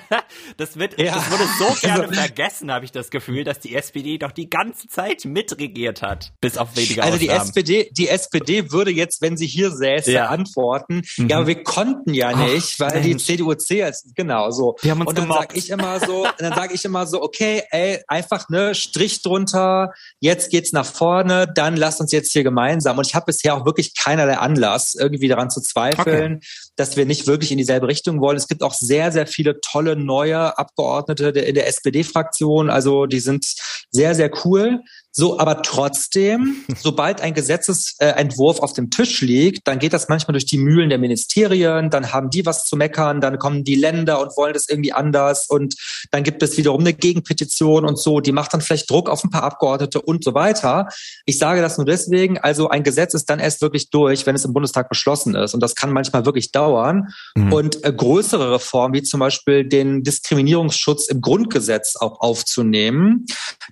das 0.56 0.78
wird, 0.78 0.98
ja. 0.98 1.14
das 1.14 1.30
wurde 1.30 1.44
so 1.58 1.80
gerne 1.86 2.04
also, 2.04 2.14
vergessen, 2.14 2.72
habe 2.72 2.86
ich 2.86 2.92
das 2.92 3.10
Gefühl, 3.10 3.44
dass 3.44 3.60
die 3.60 3.74
SPD 3.74 4.16
doch 4.16 4.32
die 4.32 4.48
ganze 4.48 4.88
Zeit 4.88 5.26
mitregiert 5.26 6.00
hat, 6.00 6.32
bis 6.40 6.56
auf 6.56 6.74
wenige 6.74 7.02
Also 7.02 7.18
die 7.18 7.28
SPD, 7.28 7.90
die 7.92 8.08
SPD 8.08 8.72
würde 8.72 8.90
jetzt, 8.90 9.20
wenn 9.20 9.36
sie 9.36 9.46
hier 9.46 9.70
säße, 9.70 10.12
ja. 10.12 10.28
antworten. 10.28 11.02
Mhm. 11.18 11.28
Ja, 11.28 11.36
aber 11.36 11.48
wir 11.48 11.62
konnten 11.62 12.14
ja 12.14 12.34
nicht, 12.34 12.76
Ach, 12.76 12.80
weil 12.80 13.02
Mensch. 13.02 13.06
die 13.06 13.16
CDU-C 13.18 13.82
als 13.82 14.10
genau 14.14 14.50
so. 14.50 14.76
Die 14.82 14.90
haben 14.90 15.00
uns 15.00 15.10
und 15.10 15.18
dann 15.18 15.28
sage 15.28 15.58
ich 15.58 15.68
immer 15.68 16.00
so, 16.00 16.26
dann 16.38 16.54
sage 16.54 16.72
ich 16.72 16.84
immer 16.86 17.06
so, 17.06 17.22
okay, 17.22 17.62
ey, 17.70 18.02
einfach 18.08 18.48
ne 18.48 18.74
Strich 18.82 19.22
drunter. 19.22 19.92
Jetzt 20.20 20.50
geht's 20.50 20.72
nach 20.72 20.86
vorne. 20.86 21.46
Dann 21.54 21.76
lasst 21.76 22.00
uns 22.00 22.12
jetzt 22.12 22.32
hier 22.32 22.42
gemeinsam. 22.42 22.98
Und 22.98 23.06
ich 23.06 23.14
habe 23.14 23.26
bisher 23.26 23.54
auch 23.54 23.64
wirklich 23.64 23.94
keinerlei 23.96 24.36
Anlass, 24.36 24.94
irgendwie 24.94 25.28
daran 25.28 25.50
zu 25.50 25.60
zweifeln, 25.60 26.36
okay. 26.36 26.46
dass 26.76 26.96
wir 26.96 27.06
nicht 27.06 27.26
wirklich 27.26 27.52
in 27.52 27.58
dieselbe 27.58 27.88
Richtung 27.88 28.20
wollen. 28.20 28.36
Es 28.36 28.48
gibt 28.48 28.62
auch 28.62 28.74
sehr, 28.74 29.12
sehr 29.12 29.26
viele 29.26 29.60
tolle 29.60 29.96
neue 29.96 30.58
Abgeordnete 30.58 31.28
in 31.28 31.54
der 31.54 31.66
SPD-Fraktion. 31.68 32.70
Also 32.70 33.06
die 33.06 33.20
sind 33.20 33.46
sehr, 33.90 34.14
sehr 34.14 34.30
cool. 34.44 34.80
So, 35.14 35.38
aber 35.38 35.60
trotzdem, 35.60 36.64
sobald 36.80 37.20
ein 37.20 37.34
Gesetzesentwurf 37.34 38.60
auf 38.60 38.72
dem 38.72 38.90
Tisch 38.90 39.20
liegt, 39.20 39.68
dann 39.68 39.78
geht 39.78 39.92
das 39.92 40.08
manchmal 40.08 40.32
durch 40.32 40.46
die 40.46 40.56
Mühlen 40.56 40.88
der 40.88 40.98
Ministerien, 40.98 41.90
dann 41.90 42.12
haben 42.14 42.30
die 42.30 42.46
was 42.46 42.64
zu 42.64 42.76
meckern, 42.76 43.20
dann 43.20 43.38
kommen 43.38 43.62
die 43.62 43.74
Länder 43.74 44.20
und 44.20 44.34
wollen 44.38 44.54
das 44.54 44.68
irgendwie 44.68 44.92
anders 44.92 45.46
und 45.48 45.74
dann 46.10 46.22
gibt 46.22 46.42
es 46.42 46.56
wiederum 46.56 46.80
eine 46.80 46.94
Gegenpetition 46.94 47.84
und 47.84 47.98
so, 47.98 48.20
die 48.20 48.32
macht 48.32 48.54
dann 48.54 48.62
vielleicht 48.62 48.90
Druck 48.90 49.10
auf 49.10 49.22
ein 49.22 49.30
paar 49.30 49.42
Abgeordnete 49.42 50.00
und 50.00 50.24
so 50.24 50.32
weiter. 50.32 50.88
Ich 51.26 51.38
sage 51.38 51.60
das 51.60 51.76
nur 51.76 51.84
deswegen, 51.84 52.38
also 52.38 52.70
ein 52.70 52.82
Gesetz 52.82 53.12
ist 53.12 53.28
dann 53.28 53.38
erst 53.38 53.60
wirklich 53.60 53.90
durch, 53.90 54.24
wenn 54.24 54.34
es 54.34 54.46
im 54.46 54.54
Bundestag 54.54 54.88
beschlossen 54.88 55.34
ist 55.34 55.52
und 55.52 55.60
das 55.60 55.74
kann 55.74 55.92
manchmal 55.92 56.24
wirklich 56.24 56.52
dauern 56.52 57.08
mhm. 57.34 57.52
und 57.52 57.84
äh, 57.84 57.92
größere 57.92 58.52
Reformen, 58.52 58.94
wie 58.94 59.02
zum 59.02 59.20
Beispiel 59.20 59.68
den 59.68 60.02
Diskriminierungsschutz 60.02 61.08
im 61.08 61.20
Grundgesetz 61.20 61.96
auch 61.96 62.20
aufzunehmen, 62.20 63.26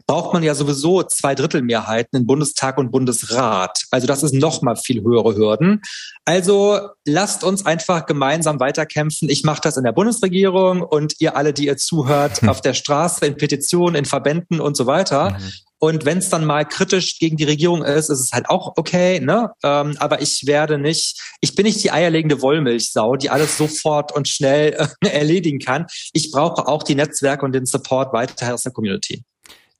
braucht 0.06 0.34
man 0.34 0.42
ja 0.42 0.54
sowieso 0.54 1.02
zwei 1.02 1.29
Zweidrittelmehrheiten 1.30 2.18
in 2.18 2.26
Bundestag 2.26 2.76
und 2.78 2.90
Bundesrat. 2.90 3.84
Also 3.90 4.06
das 4.06 4.22
ist 4.22 4.34
noch 4.34 4.62
mal 4.62 4.76
viel 4.76 5.02
höhere 5.02 5.36
Hürden. 5.36 5.80
Also 6.24 6.80
lasst 7.06 7.44
uns 7.44 7.64
einfach 7.64 8.06
gemeinsam 8.06 8.58
weiterkämpfen. 8.58 9.28
Ich 9.28 9.44
mache 9.44 9.60
das 9.62 9.76
in 9.76 9.84
der 9.84 9.92
Bundesregierung 9.92 10.82
und 10.82 11.14
ihr 11.20 11.36
alle, 11.36 11.52
die 11.52 11.66
ihr 11.66 11.76
zuhört, 11.76 12.46
auf 12.48 12.60
der 12.60 12.74
Straße, 12.74 13.26
in 13.26 13.36
Petitionen, 13.36 13.94
in 13.94 14.04
Verbänden 14.04 14.60
und 14.60 14.76
so 14.76 14.86
weiter. 14.86 15.30
Mhm. 15.30 15.52
Und 15.82 16.04
wenn 16.04 16.18
es 16.18 16.28
dann 16.28 16.44
mal 16.44 16.66
kritisch 16.66 17.18
gegen 17.18 17.38
die 17.38 17.44
Regierung 17.44 17.82
ist, 17.82 18.10
ist 18.10 18.20
es 18.20 18.32
halt 18.32 18.50
auch 18.50 18.74
okay, 18.76 19.18
ne? 19.18 19.50
Ähm, 19.64 19.96
aber 19.98 20.20
ich 20.20 20.42
werde 20.46 20.76
nicht, 20.76 21.18
ich 21.40 21.54
bin 21.54 21.64
nicht 21.64 21.82
die 21.82 21.90
eierlegende 21.90 22.42
Wollmilchsau, 22.42 23.16
die 23.16 23.30
alles 23.30 23.56
sofort 23.56 24.12
und 24.14 24.28
schnell 24.28 24.74
äh, 24.74 25.08
erledigen 25.08 25.58
kann. 25.58 25.86
Ich 26.12 26.32
brauche 26.32 26.68
auch 26.68 26.82
die 26.82 26.96
Netzwerke 26.96 27.46
und 27.46 27.52
den 27.52 27.64
Support 27.64 28.12
weiter 28.12 28.52
aus 28.52 28.62
der 28.62 28.72
Community. 28.72 29.24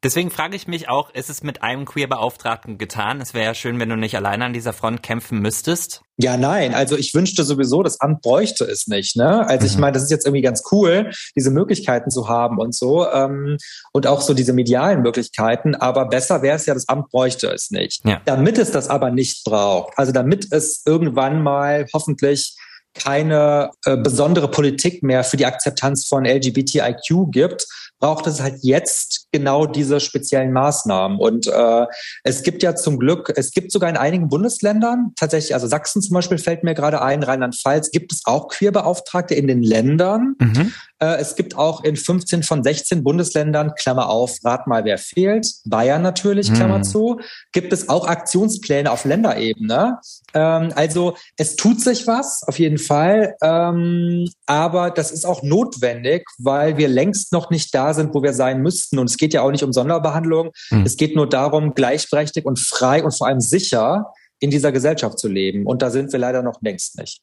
Deswegen 0.02 0.30
frage 0.30 0.56
ich 0.56 0.66
mich 0.66 0.88
auch, 0.88 1.10
ist 1.10 1.28
es 1.28 1.42
mit 1.42 1.62
einem 1.62 1.84
Queer-Beauftragten 1.84 2.78
getan? 2.78 3.20
Es 3.20 3.34
wäre 3.34 3.44
ja 3.44 3.54
schön, 3.54 3.78
wenn 3.78 3.90
du 3.90 3.96
nicht 3.96 4.16
alleine 4.16 4.46
an 4.46 4.54
dieser 4.54 4.72
Front 4.72 5.02
kämpfen 5.02 5.40
müsstest. 5.40 6.00
Ja, 6.16 6.38
nein. 6.38 6.72
Also 6.72 6.96
ich 6.96 7.12
wünschte 7.12 7.44
sowieso, 7.44 7.82
das 7.82 8.00
Amt 8.00 8.22
bräuchte 8.22 8.64
es 8.64 8.86
nicht. 8.86 9.16
Ne? 9.16 9.46
Also 9.46 9.66
mhm. 9.66 9.72
ich 9.72 9.78
meine, 9.78 9.92
das 9.92 10.04
ist 10.04 10.10
jetzt 10.10 10.24
irgendwie 10.24 10.42
ganz 10.42 10.62
cool, 10.72 11.10
diese 11.36 11.50
Möglichkeiten 11.50 12.10
zu 12.10 12.28
haben 12.28 12.58
und 12.58 12.74
so 12.74 13.06
ähm, 13.10 13.58
und 13.92 14.06
auch 14.06 14.22
so 14.22 14.32
diese 14.32 14.54
medialen 14.54 15.02
Möglichkeiten. 15.02 15.74
Aber 15.74 16.08
besser 16.08 16.40
wäre 16.40 16.56
es 16.56 16.64
ja, 16.64 16.72
das 16.72 16.88
Amt 16.88 17.10
bräuchte 17.10 17.48
es 17.48 17.70
nicht. 17.70 18.02
Ja. 18.06 18.22
Damit 18.24 18.56
es 18.56 18.70
das 18.70 18.88
aber 18.88 19.10
nicht 19.10 19.44
braucht, 19.44 19.98
also 19.98 20.12
damit 20.12 20.50
es 20.50 20.82
irgendwann 20.86 21.42
mal 21.42 21.86
hoffentlich 21.92 22.56
keine 22.94 23.70
äh, 23.84 23.96
besondere 23.96 24.50
Politik 24.50 25.02
mehr 25.02 25.24
für 25.24 25.36
die 25.36 25.46
Akzeptanz 25.46 26.06
von 26.06 26.24
LGBTIQ 26.24 27.30
gibt, 27.30 27.66
braucht 28.00 28.26
es 28.26 28.40
halt 28.40 28.56
jetzt 28.62 29.28
genau 29.30 29.66
diese 29.66 30.00
speziellen 30.00 30.52
Maßnahmen. 30.52 31.18
Und 31.18 31.46
äh, 31.46 31.86
es 32.24 32.42
gibt 32.42 32.62
ja 32.62 32.74
zum 32.74 32.98
Glück, 32.98 33.32
es 33.36 33.52
gibt 33.52 33.70
sogar 33.70 33.88
in 33.88 33.96
einigen 33.96 34.28
Bundesländern, 34.28 35.12
tatsächlich, 35.16 35.54
also 35.54 35.66
Sachsen 35.66 36.02
zum 36.02 36.14
Beispiel 36.14 36.38
fällt 36.38 36.64
mir 36.64 36.74
gerade 36.74 37.02
ein, 37.02 37.22
Rheinland-Pfalz, 37.22 37.90
gibt 37.90 38.12
es 38.12 38.22
auch 38.24 38.48
Queerbeauftragte 38.48 39.34
in 39.34 39.46
den 39.46 39.62
Ländern. 39.62 40.34
Mhm. 40.38 40.72
Äh, 41.00 41.16
es 41.16 41.34
gibt 41.34 41.56
auch 41.56 41.82
in 41.82 41.96
15 41.96 42.42
von 42.42 42.62
16 42.62 43.02
Bundesländern, 43.02 43.74
Klammer 43.74 44.08
auf, 44.08 44.38
rat 44.44 44.66
mal, 44.66 44.84
wer 44.84 44.98
fehlt, 44.98 45.46
Bayern 45.64 46.02
natürlich, 46.02 46.52
Klammer 46.52 46.76
hm. 46.76 46.84
zu, 46.84 47.20
gibt 47.52 47.72
es 47.72 47.88
auch 47.88 48.06
Aktionspläne 48.06 48.90
auf 48.90 49.04
Länderebene. 49.04 49.98
Ähm, 50.34 50.72
also 50.74 51.16
es 51.36 51.56
tut 51.56 51.80
sich 51.80 52.06
was, 52.06 52.42
auf 52.46 52.58
jeden 52.58 52.78
Fall, 52.78 53.34
ähm, 53.42 54.28
aber 54.46 54.90
das 54.90 55.10
ist 55.10 55.24
auch 55.24 55.42
notwendig, 55.42 56.26
weil 56.38 56.76
wir 56.76 56.88
längst 56.88 57.32
noch 57.32 57.50
nicht 57.50 57.74
da 57.74 57.89
sind, 57.94 58.14
wo 58.14 58.22
wir 58.22 58.32
sein 58.32 58.60
müssten. 58.62 58.98
Und 58.98 59.10
es 59.10 59.16
geht 59.16 59.32
ja 59.32 59.42
auch 59.42 59.50
nicht 59.50 59.64
um 59.64 59.72
Sonderbehandlung, 59.72 60.50
hm. 60.68 60.84
es 60.84 60.96
geht 60.96 61.16
nur 61.16 61.28
darum, 61.28 61.74
gleichberechtigt 61.74 62.46
und 62.46 62.58
frei 62.58 63.02
und 63.02 63.16
vor 63.16 63.26
allem 63.26 63.40
sicher 63.40 64.12
in 64.38 64.50
dieser 64.50 64.72
Gesellschaft 64.72 65.18
zu 65.18 65.28
leben. 65.28 65.66
Und 65.66 65.82
da 65.82 65.90
sind 65.90 66.12
wir 66.12 66.18
leider 66.18 66.42
noch 66.42 66.60
längst 66.62 66.98
nicht. 66.98 67.20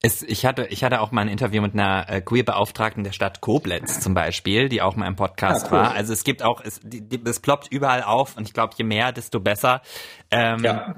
Es, 0.00 0.22
ich, 0.22 0.46
hatte, 0.46 0.66
ich 0.66 0.84
hatte 0.84 1.00
auch 1.00 1.10
mal 1.10 1.22
ein 1.22 1.28
Interview 1.28 1.60
mit 1.60 1.74
einer 1.74 2.08
äh, 2.08 2.20
Queer-Beauftragten 2.20 3.02
der 3.02 3.10
Stadt 3.10 3.40
Koblenz 3.40 3.98
zum 3.98 4.14
Beispiel, 4.14 4.68
die 4.68 4.80
auch 4.80 4.94
mal 4.94 5.08
im 5.08 5.16
Podcast 5.16 5.66
ja, 5.66 5.72
cool. 5.72 5.78
war. 5.78 5.92
Also 5.92 6.12
es 6.12 6.22
gibt 6.22 6.44
auch, 6.44 6.60
es, 6.64 6.78
die, 6.84 7.00
die, 7.00 7.20
es 7.24 7.40
ploppt 7.40 7.72
überall 7.72 8.04
auf 8.04 8.36
und 8.36 8.46
ich 8.46 8.54
glaube, 8.54 8.74
je 8.76 8.84
mehr, 8.84 9.10
desto 9.10 9.40
besser. 9.40 9.82
Ähm, 10.30 10.62
ja. 10.62 10.94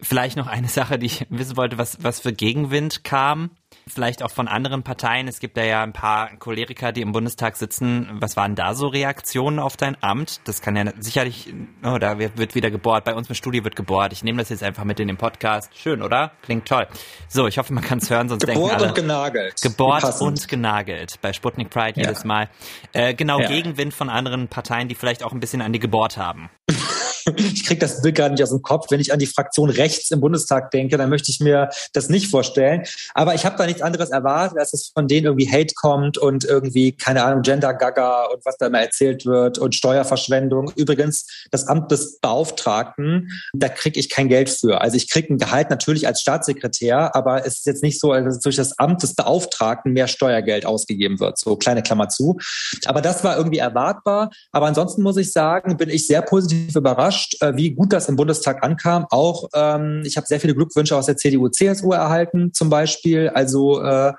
Vielleicht 0.00 0.36
noch 0.36 0.48
eine 0.48 0.66
Sache, 0.68 0.98
die 0.98 1.06
ich 1.06 1.26
wissen 1.30 1.56
wollte, 1.56 1.78
was, 1.78 2.02
was 2.02 2.18
für 2.18 2.32
Gegenwind 2.32 3.04
kam 3.04 3.50
vielleicht 3.90 4.22
auch 4.22 4.30
von 4.30 4.48
anderen 4.48 4.82
Parteien. 4.82 5.28
Es 5.28 5.40
gibt 5.40 5.56
da 5.56 5.62
ja 5.62 5.82
ein 5.82 5.92
paar 5.92 6.36
Choleriker, 6.38 6.92
die 6.92 7.02
im 7.02 7.12
Bundestag 7.12 7.56
sitzen. 7.56 8.08
Was 8.20 8.36
waren 8.36 8.54
da 8.54 8.74
so 8.74 8.88
Reaktionen 8.88 9.58
auf 9.58 9.76
dein 9.76 9.96
Amt? 10.02 10.40
Das 10.44 10.62
kann 10.62 10.76
ja 10.76 10.92
sicherlich, 10.98 11.52
oh, 11.84 11.98
da 11.98 12.18
wird 12.18 12.54
wieder 12.54 12.70
gebohrt. 12.70 13.04
Bei 13.04 13.14
uns 13.14 13.28
im 13.28 13.34
Studio 13.34 13.64
wird 13.64 13.76
gebohrt. 13.76 14.12
Ich 14.12 14.22
nehme 14.22 14.38
das 14.38 14.48
jetzt 14.48 14.62
einfach 14.62 14.84
mit 14.84 15.00
in 15.00 15.08
den 15.08 15.16
Podcast. 15.16 15.70
Schön, 15.76 16.02
oder? 16.02 16.32
Klingt 16.42 16.66
toll. 16.66 16.86
So, 17.28 17.46
ich 17.46 17.58
hoffe, 17.58 17.72
man 17.72 17.84
kann 17.84 17.98
es 17.98 18.10
hören, 18.10 18.28
sonst 18.28 18.46
gebohrt 18.46 18.80
denken 18.80 18.82
alle. 18.82 18.94
Gebohrt 18.94 18.98
und 18.98 19.08
genagelt. 19.08 19.62
Gebohrt 19.62 20.20
und 20.20 20.48
genagelt. 20.48 21.20
Bei 21.20 21.32
Sputnik 21.32 21.70
Pride 21.70 22.00
ja. 22.00 22.06
jedes 22.06 22.24
Mal. 22.24 22.48
Äh, 22.92 23.14
genau, 23.14 23.40
ja. 23.40 23.48
Gegenwind 23.48 23.94
von 23.94 24.08
anderen 24.08 24.48
Parteien, 24.48 24.88
die 24.88 24.94
vielleicht 24.94 25.22
auch 25.22 25.32
ein 25.32 25.40
bisschen 25.40 25.62
an 25.62 25.72
die 25.72 25.80
gebohrt 25.80 26.16
haben. 26.16 26.50
ich 27.36 27.64
kriege 27.64 27.80
das 27.80 28.02
Bild 28.02 28.16
gerade 28.16 28.34
nicht 28.34 28.42
aus 28.42 28.50
dem 28.50 28.62
Kopf. 28.62 28.90
Wenn 28.90 29.00
ich 29.00 29.12
an 29.12 29.18
die 29.18 29.26
Fraktion 29.26 29.70
rechts 29.70 30.10
im 30.10 30.20
Bundestag 30.20 30.70
denke, 30.70 30.96
dann 30.96 31.10
möchte 31.10 31.30
ich 31.30 31.40
mir 31.40 31.70
das 31.92 32.08
nicht 32.08 32.30
vorstellen. 32.30 32.84
Aber 33.14 33.34
ich 33.34 33.44
habe 33.44 33.56
da 33.56 33.66
nichts 33.66 33.79
anderes 33.82 34.10
erwartet, 34.10 34.58
als 34.58 34.70
dass 34.70 34.90
von 34.94 35.08
denen 35.08 35.26
irgendwie 35.26 35.50
Hate 35.50 35.74
kommt 35.74 36.18
und 36.18 36.44
irgendwie, 36.44 36.92
keine 36.92 37.24
Ahnung, 37.24 37.42
Gender-Gaga 37.42 38.26
und 38.26 38.44
was 38.44 38.56
da 38.58 38.66
immer 38.66 38.80
erzählt 38.80 39.26
wird 39.26 39.58
und 39.58 39.74
Steuerverschwendung. 39.74 40.72
Übrigens, 40.76 41.26
das 41.50 41.66
Amt 41.66 41.90
des 41.90 42.18
Beauftragten, 42.20 43.30
da 43.52 43.68
kriege 43.68 43.98
ich 43.98 44.08
kein 44.08 44.28
Geld 44.28 44.50
für. 44.50 44.80
Also 44.80 44.96
ich 44.96 45.08
kriege 45.08 45.32
ein 45.32 45.38
Gehalt 45.38 45.70
natürlich 45.70 46.06
als 46.06 46.20
Staatssekretär, 46.20 47.14
aber 47.14 47.46
es 47.46 47.58
ist 47.58 47.66
jetzt 47.66 47.82
nicht 47.82 48.00
so, 48.00 48.12
dass 48.12 48.40
durch 48.40 48.56
das 48.56 48.78
Amt 48.78 49.02
des 49.02 49.14
Beauftragten 49.14 49.92
mehr 49.92 50.08
Steuergeld 50.08 50.66
ausgegeben 50.66 51.20
wird. 51.20 51.38
So 51.38 51.56
kleine 51.56 51.82
Klammer 51.82 52.08
zu. 52.08 52.38
Aber 52.86 53.00
das 53.00 53.24
war 53.24 53.36
irgendwie 53.36 53.58
erwartbar. 53.58 54.30
Aber 54.52 54.66
ansonsten 54.66 55.02
muss 55.02 55.16
ich 55.16 55.32
sagen, 55.32 55.76
bin 55.76 55.90
ich 55.90 56.06
sehr 56.06 56.22
positiv 56.22 56.76
überrascht 56.76 57.00
überrascht, 57.00 57.42
äh, 57.42 57.56
wie 57.56 57.70
gut 57.70 57.92
das 57.92 58.08
im 58.08 58.16
Bundestag 58.16 58.62
ankam. 58.62 59.06
Auch 59.10 59.48
ähm, 59.54 60.02
ich 60.04 60.16
habe 60.16 60.26
sehr 60.26 60.40
viele 60.40 60.54
Glückwünsche 60.54 60.96
aus 60.96 61.06
der 61.06 61.16
CDU, 61.16 61.48
CSU 61.48 61.92
erhalten, 61.92 62.52
zum 62.52 62.70
Beispiel. 62.70 63.28
Also 63.30 63.59
äh, 63.80 64.12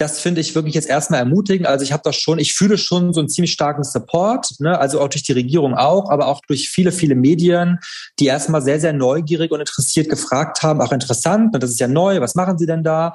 das 0.00 0.18
finde 0.18 0.40
ich 0.40 0.54
wirklich 0.54 0.74
jetzt 0.74 0.88
erstmal 0.88 1.20
ermutigend. 1.20 1.66
Also 1.66 1.84
ich 1.84 1.92
habe 1.92 2.02
das 2.02 2.16
schon, 2.16 2.38
ich 2.38 2.54
fühle 2.54 2.78
schon 2.78 3.12
so 3.12 3.20
einen 3.20 3.28
ziemlich 3.28 3.52
starken 3.52 3.84
Support, 3.84 4.58
ne? 4.58 4.78
also 4.78 4.98
auch 5.00 5.08
durch 5.08 5.22
die 5.24 5.32
Regierung 5.32 5.74
auch, 5.74 6.10
aber 6.10 6.26
auch 6.26 6.40
durch 6.48 6.70
viele, 6.70 6.90
viele 6.90 7.14
Medien, 7.14 7.78
die 8.18 8.26
erstmal 8.26 8.62
sehr, 8.62 8.80
sehr 8.80 8.94
neugierig 8.94 9.50
und 9.50 9.60
interessiert 9.60 10.08
gefragt 10.08 10.62
haben, 10.62 10.80
auch 10.80 10.92
interessant, 10.92 11.54
das 11.54 11.70
ist 11.70 11.80
ja 11.80 11.88
neu, 11.88 12.20
was 12.20 12.34
machen 12.34 12.56
Sie 12.56 12.66
denn 12.66 12.82
da? 12.82 13.12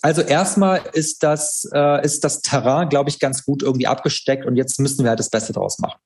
Also 0.00 0.22
erstmal 0.22 0.80
ist 0.92 1.24
das, 1.24 1.68
äh, 1.74 2.04
ist 2.04 2.22
das 2.22 2.40
Terrain, 2.40 2.88
glaube 2.88 3.10
ich, 3.10 3.18
ganz 3.18 3.44
gut 3.44 3.64
irgendwie 3.64 3.88
abgesteckt 3.88 4.46
und 4.46 4.54
jetzt 4.54 4.78
müssen 4.78 5.02
wir 5.02 5.10
halt 5.10 5.18
das 5.18 5.30
Beste 5.30 5.52
draus 5.52 5.80
machen. 5.80 5.98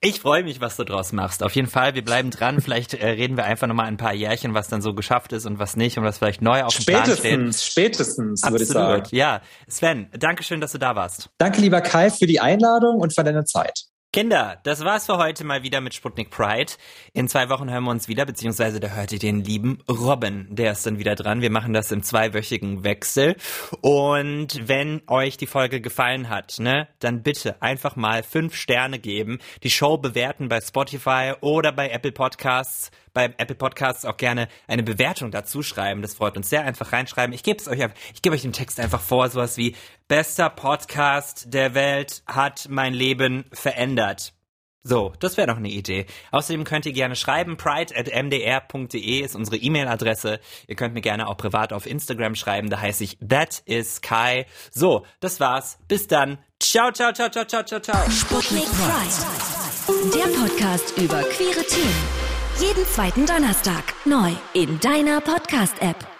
Ich 0.00 0.20
freue 0.20 0.42
mich, 0.42 0.60
was 0.60 0.76
du 0.76 0.84
draus 0.84 1.12
machst. 1.12 1.42
Auf 1.42 1.54
jeden 1.54 1.68
Fall, 1.68 1.94
wir 1.94 2.04
bleiben 2.04 2.30
dran. 2.30 2.60
Vielleicht 2.60 2.94
äh, 2.94 3.06
reden 3.06 3.36
wir 3.36 3.44
einfach 3.44 3.66
nochmal 3.66 3.86
ein 3.86 3.96
paar 3.96 4.14
Jährchen, 4.14 4.54
was 4.54 4.68
dann 4.68 4.82
so 4.82 4.94
geschafft 4.94 5.32
ist 5.32 5.46
und 5.46 5.58
was 5.58 5.76
nicht 5.76 5.98
und 5.98 6.04
was 6.04 6.18
vielleicht 6.18 6.42
neu 6.42 6.62
auf 6.62 6.74
dem 6.74 6.86
Plan 6.86 7.04
steht. 7.04 7.18
Spätestens, 7.18 7.64
spätestens, 7.64 8.50
würde 8.50 8.64
ich 8.64 8.70
sagen. 8.70 9.08
Ja, 9.10 9.40
Sven, 9.68 10.08
danke 10.18 10.42
schön, 10.42 10.60
dass 10.60 10.72
du 10.72 10.78
da 10.78 10.96
warst. 10.96 11.30
Danke, 11.38 11.60
lieber 11.60 11.80
Kai, 11.80 12.10
für 12.10 12.26
die 12.26 12.40
Einladung 12.40 13.00
und 13.00 13.14
für 13.14 13.24
deine 13.24 13.44
Zeit. 13.44 13.84
Kinder, 14.12 14.58
das 14.64 14.84
war's 14.84 15.06
für 15.06 15.18
heute 15.18 15.44
mal 15.44 15.62
wieder 15.62 15.80
mit 15.80 15.94
Sputnik 15.94 16.30
Pride. 16.30 16.72
In 17.12 17.28
zwei 17.28 17.48
Wochen 17.48 17.70
hören 17.70 17.84
wir 17.84 17.92
uns 17.92 18.08
wieder, 18.08 18.26
beziehungsweise 18.26 18.80
da 18.80 18.88
hört 18.88 19.12
ihr 19.12 19.20
den 19.20 19.44
lieben 19.44 19.78
Robin. 19.88 20.48
Der 20.50 20.72
ist 20.72 20.84
dann 20.84 20.98
wieder 20.98 21.14
dran. 21.14 21.42
Wir 21.42 21.50
machen 21.52 21.72
das 21.72 21.92
im 21.92 22.02
zweiwöchigen 22.02 22.82
Wechsel. 22.82 23.36
Und 23.82 24.66
wenn 24.66 25.02
euch 25.06 25.36
die 25.36 25.46
Folge 25.46 25.80
gefallen 25.80 26.28
hat, 26.28 26.58
ne, 26.58 26.88
dann 26.98 27.22
bitte 27.22 27.62
einfach 27.62 27.94
mal 27.94 28.24
fünf 28.24 28.56
Sterne 28.56 28.98
geben, 28.98 29.38
die 29.62 29.70
Show 29.70 29.96
bewerten 29.96 30.48
bei 30.48 30.60
Spotify 30.60 31.34
oder 31.40 31.70
bei 31.70 31.90
Apple 31.90 32.10
Podcasts 32.10 32.90
bei 33.12 33.26
Apple 33.36 33.56
Podcasts 33.56 34.04
auch 34.04 34.16
gerne 34.16 34.48
eine 34.66 34.82
Bewertung 34.82 35.30
dazu 35.30 35.62
schreiben. 35.62 36.02
Das 36.02 36.14
freut 36.14 36.36
uns 36.36 36.50
sehr. 36.50 36.64
Einfach 36.64 36.92
reinschreiben. 36.92 37.32
Ich 37.34 37.42
gebe 37.42 37.60
es 37.60 37.68
euch, 37.68 37.80
ich 38.14 38.22
gebe 38.22 38.34
euch 38.34 38.42
den 38.42 38.52
Text 38.52 38.80
einfach 38.80 39.00
vor, 39.00 39.28
sowas 39.28 39.56
wie 39.56 39.76
bester 40.08 40.50
Podcast 40.50 41.52
der 41.52 41.74
Welt 41.74 42.22
hat 42.26 42.66
mein 42.68 42.94
Leben 42.94 43.44
verändert. 43.52 44.34
So, 44.82 45.12
das 45.20 45.36
wäre 45.36 45.46
doch 45.46 45.58
eine 45.58 45.68
Idee. 45.68 46.06
Außerdem 46.30 46.64
könnt 46.64 46.86
ihr 46.86 46.92
gerne 46.92 47.14
schreiben, 47.14 47.58
pride.mdr.de 47.58 49.20
ist 49.20 49.36
unsere 49.36 49.58
E-Mail-Adresse. 49.58 50.40
Ihr 50.66 50.74
könnt 50.74 50.94
mir 50.94 51.02
gerne 51.02 51.28
auch 51.28 51.36
privat 51.36 51.74
auf 51.74 51.86
Instagram 51.86 52.34
schreiben, 52.34 52.70
da 52.70 52.80
heiße 52.80 53.04
ich 53.04 53.18
That 53.18 53.62
is 53.66 54.00
Kai. 54.00 54.46
So, 54.70 55.04
das 55.20 55.38
war's. 55.38 55.78
Bis 55.86 56.06
dann. 56.06 56.38
Ciao, 56.60 56.90
ciao, 56.92 57.12
ciao, 57.12 57.28
ciao, 57.28 57.44
ciao, 57.44 57.62
ciao, 57.62 57.80
ciao. 57.80 58.10
Sputnik 58.10 58.64
Pride. 58.64 60.10
Der 60.14 60.38
Podcast 60.38 60.96
über 60.96 61.22
queere 61.24 61.64
Themen. 61.66 62.19
Jeden 62.60 62.84
zweiten 62.84 63.24
Donnerstag 63.24 63.84
neu 64.04 64.32
in 64.52 64.78
deiner 64.80 65.22
Podcast-App. 65.22 66.19